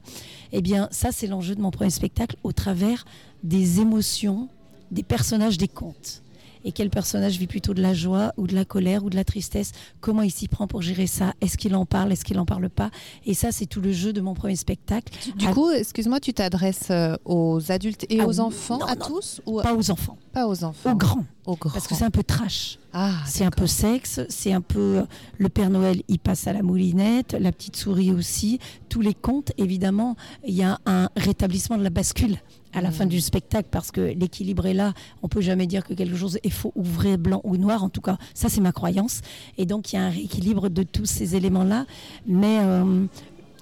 Eh 0.51 0.61
bien, 0.61 0.87
ça, 0.91 1.11
c'est 1.11 1.27
l'enjeu 1.27 1.55
de 1.55 1.61
mon 1.61 1.71
premier 1.71 1.89
spectacle 1.89 2.37
au 2.43 2.51
travers 2.51 3.05
des 3.43 3.79
émotions 3.79 4.49
des 4.91 5.03
personnages 5.03 5.57
des 5.57 5.67
contes. 5.67 6.21
Et 6.65 6.71
quel 6.73 6.89
personnage 6.89 7.37
vit 7.39 7.47
plutôt 7.47 7.73
de 7.73 7.81
la 7.81 7.93
joie 7.93 8.33
ou 8.37 8.47
de 8.47 8.55
la 8.55 8.65
colère 8.65 9.05
ou 9.05 9.09
de 9.09 9.15
la 9.15 9.23
tristesse, 9.23 9.71
comment 10.01 10.23
il 10.23 10.31
s'y 10.31 10.47
prend 10.49 10.67
pour 10.67 10.81
gérer 10.81 11.07
ça, 11.07 11.33
est-ce 11.39 11.57
qu'il 11.57 11.75
en 11.75 11.85
parle, 11.85 12.11
est-ce 12.11 12.25
qu'il 12.25 12.37
en 12.39 12.45
parle 12.45 12.69
pas? 12.69 12.89
Et 13.25 13.33
ça, 13.33 13.51
c'est 13.53 13.67
tout 13.67 13.79
le 13.81 13.93
jeu 13.93 14.11
de 14.11 14.19
mon 14.19 14.33
premier 14.33 14.55
spectacle. 14.57 15.13
Du 15.37 15.47
coup, 15.47 15.69
excuse-moi, 15.71 16.19
tu 16.19 16.33
t'adresses 16.33 16.89
euh, 16.89 17.15
aux 17.23 17.71
adultes 17.71 18.05
et 18.09 18.19
Ah, 18.19 18.27
aux 18.27 18.39
enfants, 18.41 18.79
non, 18.79 18.85
à 18.87 18.95
non, 18.95 19.05
tous 19.07 19.41
ou 19.45 19.61
Pas 19.61 19.73
aux 19.75 19.91
enfants, 19.91 20.17
pas 20.33 20.47
aux 20.47 20.63
enfants. 20.63 20.91
Aux 20.91 20.95
grands, 20.95 21.25
Aux 21.45 21.55
grands. 21.55 21.69
parce 21.71 21.87
que 21.87 21.95
c'est 21.95 22.03
un 22.03 22.09
peu 22.11 22.23
trash. 22.23 22.79
ah, 22.93 23.11
C'est 23.27 23.45
un 23.45 23.51
peu 23.51 23.67
sexe, 23.67 24.21
c'est 24.29 24.51
un 24.51 24.61
peu 24.61 24.79
euh, 24.99 25.03
le 25.37 25.49
Père 25.49 25.69
Noël, 25.69 26.01
il 26.07 26.17
passe 26.19 26.47
à 26.47 26.53
la 26.53 26.63
moulinette, 26.63 27.33
la 27.39 27.51
petite 27.51 27.75
souris 27.75 28.11
aussi, 28.11 28.59
tous 28.89 29.01
les 29.01 29.13
contes, 29.13 29.51
évidemment, 29.59 30.15
il 30.47 30.55
y 30.55 30.63
a 30.63 30.79
un 30.87 31.09
rétablissement 31.15 31.77
de 31.77 31.83
la 31.83 31.89
bascule 31.91 32.37
à 32.75 32.81
la 32.81 32.89
Mm. 32.89 32.93
fin 32.93 33.05
du 33.05 33.21
spectacle 33.21 33.69
parce 33.71 33.91
que 33.91 34.01
l'équilibre 34.01 34.65
est 34.65 34.73
là. 34.73 34.93
On 35.23 35.27
peut 35.27 35.41
jamais 35.41 35.65
dire 35.65 35.83
que 35.83 35.93
quelque 35.93 36.15
chose 36.15 36.37
est 36.43 36.49
faux 36.49 36.71
ou 36.75 36.83
vrai, 36.83 37.17
blanc 37.17 37.41
ou 37.43 37.57
noir. 37.57 37.83
En 37.83 37.89
tout 37.89 38.01
cas, 38.01 38.17
ça 38.33 38.49
c'est 38.49 38.61
ma 38.61 38.71
croyance. 38.71 39.21
Et 39.57 39.65
donc 39.65 39.91
il 39.91 39.95
y 39.95 39.99
a 39.99 40.03
un 40.03 40.09
rééquilibre 40.09 40.69
de 40.69 40.83
tous 40.83 41.05
ces 41.05 41.35
éléments-là. 41.35 41.85
Mais 42.27 42.59
euh, 42.61 43.05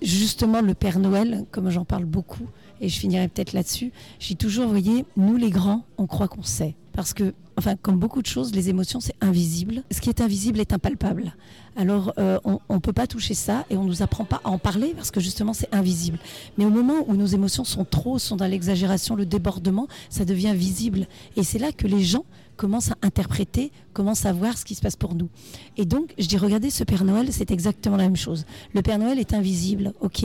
justement, 0.01 0.61
le 0.61 0.73
Père 0.73 0.99
Noël, 0.99 1.45
comme 1.51 1.69
j'en 1.69 1.85
parle 1.85 2.05
beaucoup, 2.05 2.47
et 2.81 2.89
je 2.89 2.99
finirai 2.99 3.27
peut-être 3.29 3.53
là-dessus, 3.53 3.91
j'ai 4.19 4.35
toujours, 4.35 4.65
vous 4.65 4.71
voyez, 4.71 5.05
nous 5.15 5.37
les 5.37 5.49
grands, 5.51 5.85
on 5.97 6.07
croit 6.07 6.27
qu'on 6.27 6.43
sait. 6.43 6.75
Parce 6.91 7.13
que, 7.13 7.33
enfin, 7.57 7.75
comme 7.75 7.97
beaucoup 7.97 8.21
de 8.21 8.27
choses, 8.27 8.53
les 8.53 8.69
émotions, 8.69 8.99
c'est 8.99 9.15
invisible. 9.21 9.83
Ce 9.91 10.01
qui 10.01 10.09
est 10.09 10.21
invisible 10.21 10.59
est 10.59 10.73
impalpable. 10.73 11.33
Alors, 11.75 12.13
euh, 12.19 12.39
on 12.45 12.59
ne 12.75 12.79
peut 12.79 12.93
pas 12.93 13.07
toucher 13.07 13.33
ça 13.33 13.65
et 13.69 13.77
on 13.77 13.83
ne 13.83 13.89
nous 13.89 14.01
apprend 14.03 14.25
pas 14.25 14.41
à 14.43 14.49
en 14.49 14.59
parler 14.59 14.93
parce 14.95 15.11
que 15.11 15.19
justement, 15.19 15.53
c'est 15.53 15.73
invisible. 15.73 16.19
Mais 16.57 16.65
au 16.65 16.69
moment 16.69 17.05
où 17.07 17.15
nos 17.15 17.25
émotions 17.25 17.63
sont 17.63 17.85
trop, 17.85 18.19
sont 18.19 18.35
dans 18.35 18.45
l'exagération, 18.45 19.15
le 19.15 19.25
débordement, 19.25 19.87
ça 20.09 20.25
devient 20.25 20.53
visible. 20.55 21.07
Et 21.35 21.43
c'est 21.43 21.59
là 21.59 21.71
que 21.71 21.87
les 21.87 22.03
gens 22.03 22.25
commencent 22.63 22.91
à 22.91 22.97
interpréter, 23.01 23.73
commencent 23.91 24.25
à 24.25 24.31
voir 24.31 24.57
ce 24.57 24.63
qui 24.63 24.73
se 24.73 24.79
passe 24.79 24.95
pour 24.95 25.15
nous. 25.15 25.27
Et 25.75 25.83
donc, 25.83 26.13
je 26.17 26.27
dis, 26.27 26.37
regardez, 26.37 26.69
ce 26.69 26.85
Père 26.85 27.03
Noël, 27.03 27.27
c'est 27.29 27.51
exactement 27.51 27.97
la 27.97 28.03
même 28.03 28.15
chose. 28.15 28.45
Le 28.73 28.81
Père 28.81 28.99
Noël 28.99 29.19
est 29.19 29.33
invisible, 29.33 29.91
ok. 29.99 30.23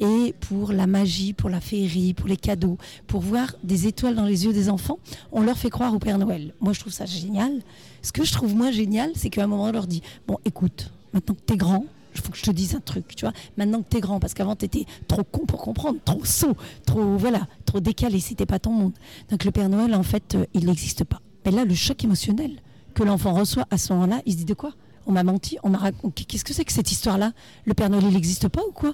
Et 0.00 0.34
pour 0.38 0.72
la 0.72 0.86
magie, 0.86 1.32
pour 1.32 1.48
la 1.48 1.62
féerie, 1.62 2.12
pour 2.12 2.28
les 2.28 2.36
cadeaux, 2.36 2.76
pour 3.06 3.22
voir 3.22 3.54
des 3.64 3.86
étoiles 3.86 4.16
dans 4.16 4.26
les 4.26 4.44
yeux 4.44 4.52
des 4.52 4.68
enfants, 4.68 4.98
on 5.32 5.40
leur 5.40 5.56
fait 5.56 5.70
croire 5.70 5.94
au 5.94 5.98
Père 5.98 6.18
Noël. 6.18 6.52
Moi, 6.60 6.74
je 6.74 6.80
trouve 6.80 6.92
ça 6.92 7.06
génial. 7.06 7.62
Ce 8.02 8.12
que 8.12 8.22
je 8.22 8.34
trouve 8.34 8.54
moins 8.54 8.70
génial, 8.70 9.10
c'est 9.14 9.30
qu'à 9.30 9.44
un 9.44 9.46
moment, 9.46 9.64
on 9.64 9.72
leur 9.72 9.86
dit, 9.86 10.02
bon, 10.26 10.36
écoute, 10.44 10.92
maintenant 11.14 11.36
que 11.36 11.40
t'es 11.40 11.56
grand, 11.56 11.86
il 12.14 12.20
faut 12.20 12.32
que 12.32 12.36
je 12.36 12.42
te 12.42 12.50
dise 12.50 12.74
un 12.74 12.80
truc, 12.80 13.16
tu 13.16 13.24
vois. 13.24 13.32
Maintenant 13.56 13.80
que 13.80 13.88
t'es 13.88 14.00
grand, 14.00 14.20
parce 14.20 14.34
qu'avant 14.34 14.56
t'étais 14.56 14.84
trop 15.06 15.24
con 15.24 15.46
pour 15.46 15.62
comprendre, 15.62 16.00
trop 16.04 16.22
sot, 16.22 16.54
trop 16.84 17.16
voilà, 17.16 17.46
trop 17.64 17.80
décalé, 17.80 18.20
c'était 18.20 18.44
pas 18.44 18.58
ton 18.58 18.72
monde. 18.72 18.92
Donc 19.30 19.44
le 19.44 19.52
Père 19.52 19.70
Noël, 19.70 19.94
en 19.94 20.02
fait, 20.02 20.34
euh, 20.34 20.44
il 20.52 20.66
n'existe 20.66 21.04
pas. 21.04 21.22
Mais 21.48 21.54
là, 21.54 21.64
le 21.64 21.74
choc 21.74 22.04
émotionnel 22.04 22.60
que 22.92 23.02
l'enfant 23.02 23.32
reçoit 23.32 23.64
à 23.70 23.78
ce 23.78 23.94
moment-là, 23.94 24.20
il 24.26 24.32
se 24.32 24.36
dit 24.36 24.44
de 24.44 24.52
quoi? 24.52 24.74
On 25.06 25.12
m'a 25.12 25.22
menti, 25.22 25.56
on 25.62 25.70
m'a 25.70 25.78
raconté. 25.78 26.24
Qu'est-ce 26.24 26.44
que 26.44 26.52
c'est 26.52 26.66
que 26.66 26.72
cette 26.74 26.92
histoire-là? 26.92 27.32
Le 27.64 27.72
Père 27.72 27.88
Noël, 27.88 28.04
il 28.06 28.12
n'existe 28.12 28.48
pas 28.48 28.60
ou 28.68 28.70
quoi? 28.70 28.92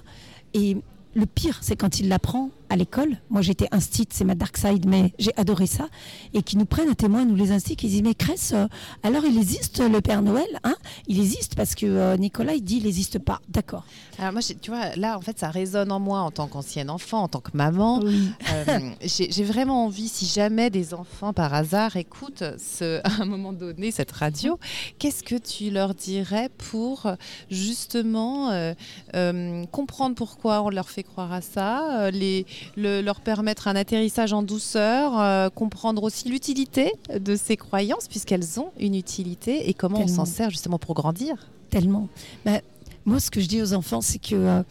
Et 0.53 0.77
le 1.15 1.25
pire, 1.25 1.57
c'est 1.61 1.75
quand 1.75 1.99
il 1.99 2.07
l'apprend 2.07 2.51
à 2.69 2.75
l'école. 2.75 3.17
Moi, 3.29 3.41
j'étais 3.41 3.67
instite, 3.71 4.13
c'est 4.13 4.25
ma 4.25 4.35
dark 4.35 4.57
side, 4.57 4.85
mais 4.87 5.13
j'ai 5.19 5.31
adoré 5.37 5.67
ça. 5.67 5.87
Et 6.33 6.43
qui 6.43 6.57
nous 6.57 6.65
prennent 6.65 6.89
à 6.89 6.95
témoin, 6.95 7.25
nous 7.25 7.35
les 7.35 7.51
instits, 7.51 7.75
qui 7.75 7.87
disent 7.87 8.03
Mais 8.03 8.15
Cress, 8.15 8.53
euh, 8.53 8.67
alors 9.03 9.25
il 9.25 9.37
existe 9.37 9.79
le 9.79 10.01
Père 10.01 10.21
Noël 10.21 10.47
hein? 10.63 10.75
Il 11.07 11.19
existe 11.19 11.55
parce 11.55 11.75
que 11.75 11.85
euh, 11.85 12.17
Nicolas, 12.17 12.53
il 12.53 12.63
dit 12.63 12.77
il 12.77 12.83
n'existe 12.83 13.19
pas. 13.19 13.39
D'accord. 13.49 13.85
Alors 14.17 14.33
moi, 14.33 14.41
tu 14.41 14.71
vois, 14.71 14.95
là, 14.95 15.17
en 15.17 15.21
fait, 15.21 15.39
ça 15.39 15.49
résonne 15.49 15.91
en 15.91 15.99
moi 15.99 16.21
en 16.21 16.31
tant 16.31 16.47
qu'ancienne 16.47 16.89
enfant, 16.89 17.23
en 17.23 17.27
tant 17.27 17.41
que 17.41 17.51
maman. 17.53 18.01
Euh, 18.03 18.79
j'ai 19.01 19.43
vraiment 19.43 19.85
envie, 19.85 20.07
si 20.07 20.25
jamais 20.25 20.69
des 20.69 20.93
enfants 20.93 21.33
par 21.33 21.53
hasard 21.53 21.95
écoutent 21.97 22.43
ce, 22.57 23.01
à 23.03 23.21
un 23.21 23.25
moment 23.25 23.53
donné 23.53 23.91
cette 23.91 24.11
radio, 24.11 24.59
qu'est-ce 24.99 25.23
que 25.23 25.35
tu 25.35 25.71
leur 25.71 25.93
dirais 25.93 26.49
pour 26.57 27.07
justement 27.49 28.49
euh, 28.51 29.65
comprendre 29.71 30.15
pourquoi 30.15 30.61
on 30.61 30.69
leur 30.69 30.89
fait 30.89 31.03
croire 31.03 31.31
à 31.31 31.41
ça, 31.41 32.09
les, 32.11 32.45
le- 32.75 33.01
leur 33.01 33.21
permettre 33.21 33.67
un 33.67 33.75
atterrissage 33.75 34.33
en 34.33 34.43
douceur, 34.43 35.19
euh, 35.19 35.49
comprendre 35.49 36.03
aussi 36.03 36.29
l'utilité 36.29 36.91
de 37.17 37.35
ces 37.35 37.57
croyances, 37.57 38.07
puisqu'elles 38.07 38.59
ont 38.59 38.71
une 38.79 38.95
utilité, 38.95 39.69
et 39.69 39.73
comment 39.73 39.99
on 40.01 40.07
s'en 40.07 40.25
sert 40.25 40.49
justement 40.49 40.79
pour 40.79 40.93
grandir 40.95 41.35
Tellement. 41.69 42.07
Bah, 42.45 42.59
moi, 43.05 43.19
ce 43.19 43.29
que 43.31 43.39
je 43.41 43.47
dis 43.47 43.61
aux 43.61 43.73
enfants, 43.73 44.01
c'est 44.01 44.19
que 44.19 44.35
euh, 44.35 44.63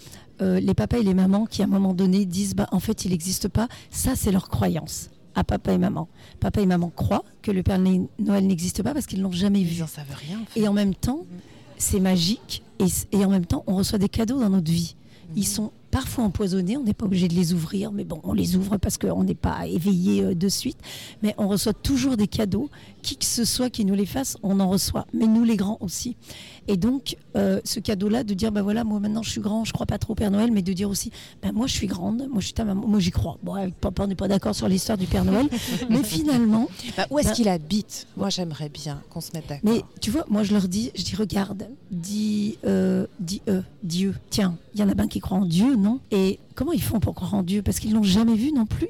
euh, 0.42 0.58
les 0.60 0.74
papas 0.74 0.98
et 0.98 1.02
les 1.02 1.14
mamans 1.14 1.46
qui, 1.46 1.62
à 1.62 1.66
un 1.66 1.68
moment 1.68 1.94
donné, 1.94 2.24
disent 2.24 2.54
bah, 2.54 2.68
en 2.72 2.80
fait, 2.80 3.04
il 3.04 3.10
n'existe 3.12 3.48
pas, 3.48 3.68
ça, 3.90 4.16
c'est 4.16 4.32
leur 4.32 4.48
croyance 4.48 5.10
à 5.36 5.42
papa 5.44 5.72
et 5.72 5.78
maman. 5.78 6.08
Papa 6.40 6.60
et 6.60 6.66
maman 6.66 6.90
croient 6.94 7.24
que 7.42 7.50
le 7.50 7.62
Père 7.64 7.78
Noël 7.78 8.46
n'existe 8.46 8.82
pas 8.84 8.94
parce 8.94 9.06
qu'ils 9.06 9.20
l'ont 9.20 9.32
jamais 9.32 9.60
Ils 9.60 9.66
vu. 9.66 9.80
n'en 9.80 9.86
savent 9.88 10.06
rien. 10.14 10.38
en 10.40 10.46
fait. 10.46 10.60
Et 10.60 10.68
en 10.68 10.72
même 10.72 10.94
temps, 10.94 11.26
c'est 11.76 11.98
magique. 12.00 12.62
Et, 12.78 12.86
et 13.16 13.24
en 13.24 13.30
même 13.30 13.44
temps, 13.46 13.64
on 13.66 13.74
reçoit 13.76 13.98
des 13.98 14.08
cadeaux 14.08 14.38
dans 14.40 14.48
notre 14.50 14.70
vie. 14.70 14.94
Ils 15.36 15.46
sont 15.46 15.72
parfois 15.94 16.24
empoisonnés, 16.24 16.76
on 16.76 16.82
n'est 16.82 16.92
pas 16.92 17.06
obligé 17.06 17.28
de 17.28 17.34
les 17.34 17.52
ouvrir, 17.54 17.92
mais 17.92 18.02
bon, 18.02 18.20
on 18.24 18.32
les 18.32 18.56
ouvre 18.56 18.78
parce 18.78 18.98
qu'on 18.98 19.22
n'est 19.22 19.36
pas 19.36 19.68
éveillé 19.68 20.24
euh, 20.24 20.34
de 20.34 20.48
suite. 20.48 20.78
Mais 21.22 21.36
on 21.38 21.46
reçoit 21.46 21.72
toujours 21.72 22.16
des 22.16 22.26
cadeaux, 22.26 22.68
qui 23.04 23.16
que 23.16 23.24
ce 23.24 23.44
soit 23.44 23.70
qui 23.70 23.84
nous 23.84 23.94
les 23.94 24.06
fasse, 24.06 24.36
on 24.42 24.58
en 24.60 24.68
reçoit. 24.68 25.06
Mais 25.12 25.26
nous, 25.26 25.44
les 25.44 25.56
grands 25.56 25.76
aussi. 25.80 26.16
Et 26.66 26.76
donc, 26.78 27.16
euh, 27.36 27.60
ce 27.64 27.78
cadeau-là, 27.78 28.24
de 28.24 28.32
dire, 28.32 28.50
ben 28.50 28.62
voilà, 28.62 28.84
moi 28.84 28.98
maintenant 28.98 29.22
je 29.22 29.28
suis 29.30 29.40
grand, 29.42 29.64
je 29.66 29.72
crois 29.74 29.84
pas 29.84 29.98
trop 29.98 30.12
au 30.14 30.16
Père 30.16 30.30
Noël, 30.30 30.50
mais 30.50 30.62
de 30.62 30.72
dire 30.72 30.88
aussi, 30.88 31.10
ben 31.42 31.52
moi 31.52 31.66
je 31.66 31.74
suis 31.74 31.86
grande, 31.86 32.26
moi 32.30 32.40
je 32.40 32.46
suis 32.46 32.54
ta 32.54 32.64
maman, 32.64 32.86
moi 32.86 33.00
j'y 33.00 33.10
crois. 33.10 33.36
Bon, 33.42 33.52
avec 33.54 33.74
papa, 33.74 34.04
on 34.04 34.06
n'est 34.06 34.14
pas 34.14 34.28
d'accord 34.28 34.54
sur 34.54 34.66
l'histoire 34.66 34.96
du 34.96 35.06
Père 35.06 35.24
Noël, 35.26 35.46
mais 35.90 36.02
finalement, 36.02 36.66
Bah, 36.96 37.06
où 37.10 37.18
est-ce 37.18 37.28
Bah- 37.28 37.34
qu'il 37.34 37.48
habite? 37.50 38.06
Moi, 38.16 38.30
j'aimerais 38.30 38.70
bien 38.70 39.02
qu'on 39.10 39.20
se 39.20 39.30
mette 39.34 39.46
d'accord. 39.46 39.70
mais 39.70 39.82
tu 40.00 40.10
vois, 40.10 40.24
moi 40.30 40.42
je 40.42 40.54
leur 40.54 40.66
dis, 40.66 40.90
je 40.96 41.02
dis 41.02 41.14
regarde, 41.16 41.68
dis, 41.90 42.56
euh, 42.66 43.06
dis 43.20 43.42
euh, 43.48 43.60
Dieu. 43.82 44.14
Tiens, 44.30 44.56
il 44.74 44.80
y 44.80 44.82
en 44.82 44.88
a 44.88 44.94
bien 44.94 45.06
qui 45.06 45.20
croient 45.20 45.38
en 45.38 45.44
Dieu, 45.46 45.76
non? 45.76 46.00
Et 46.10 46.38
comment 46.54 46.72
ils 46.72 46.82
font 46.82 46.98
pour 46.98 47.14
croire 47.14 47.34
en 47.34 47.42
Dieu? 47.42 47.60
Parce 47.60 47.78
qu'ils 47.78 47.92
l'ont 47.92 48.02
jamais 48.02 48.34
vu 48.36 48.52
non 48.52 48.64
plus. 48.64 48.88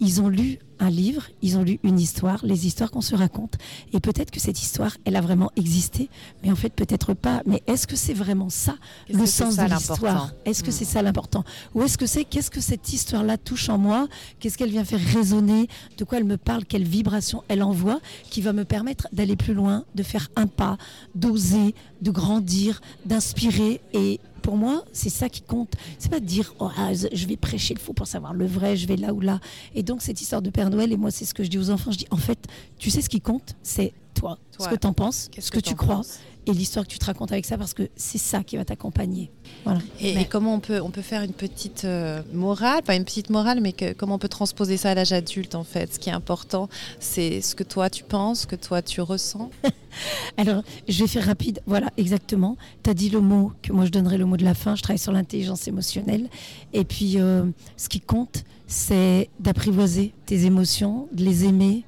Ils 0.00 0.20
ont 0.20 0.28
lu 0.28 0.58
un 0.80 0.90
livre, 0.90 1.24
ils 1.42 1.56
ont 1.58 1.64
lu 1.64 1.80
une 1.82 1.98
histoire, 1.98 2.38
les 2.44 2.66
histoires 2.68 2.92
qu'on 2.92 3.00
se 3.00 3.16
raconte. 3.16 3.54
Et 3.92 3.98
peut-être 3.98 4.30
que 4.30 4.38
cette 4.38 4.62
histoire, 4.62 4.96
elle 5.04 5.16
a 5.16 5.20
vraiment 5.20 5.50
existé, 5.56 6.08
mais 6.44 6.52
en 6.52 6.54
fait 6.54 6.72
peut-être 6.72 7.14
pas. 7.14 7.42
Mais 7.46 7.62
est-ce 7.66 7.88
que 7.88 7.96
c'est 7.96 8.14
vraiment 8.14 8.48
ça 8.48 8.76
le 9.12 9.26
sens 9.26 9.54
ça, 9.54 9.66
de 9.66 9.74
l'histoire? 9.74 10.32
Est-ce 10.44 10.62
que 10.62 10.68
Mm. 10.68 10.72
c'est 10.72 10.84
ça 10.84 11.02
l'important? 11.02 11.42
Ou 11.74 11.82
est-ce 11.82 11.98
que 11.98 12.06
c'est 12.06 12.24
qu'est-ce 12.24 12.50
que 12.50 12.60
cette 12.60 12.92
histoire-là 12.92 13.38
touche 13.38 13.68
en 13.70 13.78
moi? 13.78 14.06
Qu'est-ce 14.38 14.56
qu'elle 14.56 14.70
vient 14.70 14.84
faire 14.84 15.00
résonner? 15.00 15.66
De 15.96 16.04
quoi 16.04 16.18
elle 16.18 16.24
me 16.24 16.36
parle? 16.36 16.64
Quelle 16.64 16.84
vibration 16.84 17.42
elle 17.48 17.64
envoie? 17.64 17.98
Qui 18.30 18.40
va 18.40 18.52
me 18.52 18.64
permettre 18.64 19.08
d'aller 19.12 19.34
plus 19.34 19.54
loin, 19.54 19.84
de 19.96 20.04
faire 20.04 20.28
un 20.36 20.46
pas, 20.46 20.78
d'oser, 21.16 21.74
de 22.02 22.12
grandir, 22.12 22.80
d'inspirer 23.04 23.80
et 23.94 24.20
pour 24.48 24.56
moi, 24.56 24.82
c'est 24.94 25.10
ça 25.10 25.28
qui 25.28 25.42
compte. 25.42 25.74
C'est 25.98 26.10
pas 26.10 26.20
de 26.20 26.24
dire 26.24 26.54
oh, 26.58 26.70
ah, 26.74 26.94
je 26.94 27.26
vais 27.26 27.36
prêcher 27.36 27.74
le 27.74 27.80
faux 27.80 27.92
pour 27.92 28.06
savoir 28.06 28.32
le 28.32 28.46
vrai, 28.46 28.78
je 28.78 28.86
vais 28.88 28.96
là 28.96 29.12
ou 29.12 29.20
là. 29.20 29.40
Et 29.74 29.82
donc 29.82 30.00
cette 30.00 30.22
histoire 30.22 30.40
de 30.40 30.48
Père 30.48 30.70
Noël 30.70 30.90
et 30.90 30.96
moi 30.96 31.10
c'est 31.10 31.26
ce 31.26 31.34
que 31.34 31.44
je 31.44 31.50
dis 31.50 31.58
aux 31.58 31.68
enfants, 31.68 31.90
je 31.90 31.98
dis 31.98 32.06
en 32.10 32.16
fait, 32.16 32.38
tu 32.78 32.88
sais 32.88 33.02
ce 33.02 33.10
qui 33.10 33.20
compte, 33.20 33.56
c'est 33.62 33.92
toi, 34.14 34.38
Toi. 34.56 34.64
ce 34.64 34.70
que 34.70 34.80
tu 34.80 34.86
en 34.86 34.94
penses, 34.94 35.28
ce 35.38 35.50
que, 35.50 35.60
tu 35.60 35.74
crois 35.74 35.96
penses? 35.96 36.20
Et 36.48 36.52
l'histoire 36.54 36.86
que 36.86 36.90
tu 36.90 36.98
te 36.98 37.04
racontes 37.04 37.30
avec 37.30 37.44
ça 37.46 37.58
parce 37.58 37.74
que 37.74 37.88
c'est 37.94 38.18
ça 38.18 38.42
qui 38.42 38.56
va 38.56 38.64
t'accompagner. 38.64 39.30
Voilà. 39.64 39.80
Et, 40.00 40.14
Mais- 40.14 40.22
et 40.22 40.24
comment 40.24 40.54
on 40.54 40.60
peut, 40.60 40.80
on 40.80 40.90
peut 40.90 41.02
faire 41.02 41.22
une 41.22 41.32
petite 41.34 41.84
euh, 41.84 42.22
morale, 42.32 42.82
pas 42.82 42.94
une 42.96 43.04
petite 43.04 43.28
morale, 43.30 43.60
mais 43.60 43.72
que- 43.72 43.92
comment 43.92 44.14
on 44.14 44.18
peut 44.18 44.28
transposer 44.28 44.76
ça 44.76 44.90
à 44.90 44.94
l'âge 44.94 45.12
adulte 45.12 45.54
en 45.54 45.64
fait? 45.64 45.92
Ce 45.94 45.98
qui 45.98 46.08
est 46.08 46.12
important, 46.12 46.68
c'est 47.00 47.40
ce 47.42 47.54
que 47.54 47.62
toi 47.64 47.90
tu 47.90 48.02
penses, 48.02 48.40
ce 48.40 48.46
que 48.46 48.56
toi 48.56 48.80
tu 48.82 49.00
ressens. 49.00 49.50
Alors, 50.36 50.62
je 50.88 51.00
vais 51.02 51.08
faire 51.08 51.24
rapide. 51.26 51.60
Voilà, 51.66 51.90
exactement. 51.96 52.56
Tu 52.82 52.90
as 52.90 52.94
dit 52.94 53.10
le 53.10 53.20
mot, 53.20 53.52
que 53.62 53.72
moi 53.72 53.84
je 53.84 53.90
donnerai 53.90 54.16
le 54.18 54.24
mot 54.26 54.36
de 54.36 54.44
la 54.44 54.54
fin. 54.54 54.74
Je 54.76 54.82
travaille 54.82 54.98
sur 54.98 55.12
l'intelligence 55.12 55.66
émotionnelle. 55.68 56.28
Et 56.72 56.84
puis, 56.84 57.14
euh, 57.18 57.44
ce 57.76 57.88
qui 57.88 58.00
compte, 58.00 58.44
c'est 58.66 59.28
d'apprivoiser 59.40 60.12
tes 60.26 60.44
émotions, 60.44 61.08
de 61.12 61.24
les 61.24 61.44
aimer 61.44 61.84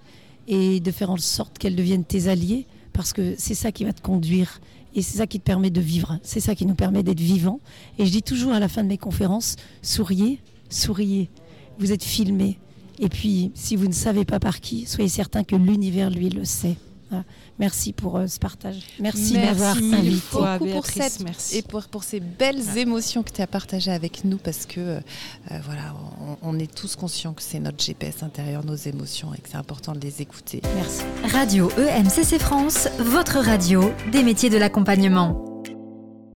et 0.48 0.80
de 0.80 0.90
faire 0.90 1.10
en 1.10 1.16
sorte 1.18 1.58
qu'elles 1.58 1.76
deviennent 1.76 2.04
tes 2.04 2.28
alliés. 2.28 2.66
Parce 3.00 3.14
que 3.14 3.34
c'est 3.38 3.54
ça 3.54 3.72
qui 3.72 3.84
va 3.84 3.94
te 3.94 4.02
conduire. 4.02 4.60
Et 4.94 5.00
c'est 5.00 5.16
ça 5.16 5.26
qui 5.26 5.40
te 5.40 5.44
permet 5.44 5.70
de 5.70 5.80
vivre. 5.80 6.18
C'est 6.22 6.38
ça 6.38 6.54
qui 6.54 6.66
nous 6.66 6.74
permet 6.74 7.02
d'être 7.02 7.18
vivants. 7.18 7.58
Et 7.98 8.04
je 8.04 8.10
dis 8.10 8.22
toujours 8.22 8.52
à 8.52 8.60
la 8.60 8.68
fin 8.68 8.82
de 8.82 8.88
mes 8.88 8.98
conférences, 8.98 9.56
souriez, 9.80 10.38
souriez. 10.68 11.30
Vous 11.78 11.92
êtes 11.92 12.04
filmés. 12.04 12.58
Et 12.98 13.08
puis, 13.08 13.52
si 13.54 13.74
vous 13.74 13.86
ne 13.86 13.94
savez 13.94 14.26
pas 14.26 14.38
par 14.38 14.60
qui, 14.60 14.84
soyez 14.84 15.08
certain 15.08 15.44
que 15.44 15.56
l'univers, 15.56 16.10
lui, 16.10 16.28
le 16.28 16.44
sait. 16.44 16.76
Merci 17.58 17.92
pour 17.92 18.16
euh, 18.16 18.26
ce 18.26 18.38
partage. 18.38 18.78
Merci, 18.98 19.34
mille 19.34 19.48
invité. 19.48 20.10
beaucoup 20.10 20.20
fois, 20.20 20.56
pour 20.58 20.66
Béatrice, 20.66 21.02
cette 21.02 21.20
merci. 21.20 21.56
et 21.58 21.62
pour, 21.62 21.82
pour 21.84 22.04
ces 22.04 22.20
belles 22.20 22.78
émotions 22.78 23.22
que 23.22 23.30
tu 23.30 23.42
as 23.42 23.46
partagées 23.46 23.90
avec 23.90 24.24
nous 24.24 24.38
parce 24.38 24.66
que 24.66 24.80
euh, 24.80 25.00
euh, 25.50 25.58
voilà, 25.64 25.94
on, 26.42 26.56
on 26.56 26.58
est 26.58 26.72
tous 26.72 26.96
conscients 26.96 27.32
que 27.34 27.42
c'est 27.42 27.60
notre 27.60 27.82
GPS 27.82 28.22
intérieur, 28.22 28.64
nos 28.64 28.76
émotions 28.76 29.34
et 29.34 29.38
que 29.38 29.48
c'est 29.48 29.56
important 29.56 29.92
de 29.92 30.00
les 30.00 30.22
écouter. 30.22 30.62
Merci. 30.76 31.02
Radio 31.32 31.70
EMCC 31.76 32.38
France, 32.38 32.88
votre 32.98 33.38
radio 33.38 33.90
des 34.12 34.22
métiers 34.22 34.50
de 34.50 34.58
l'accompagnement. 34.58 35.49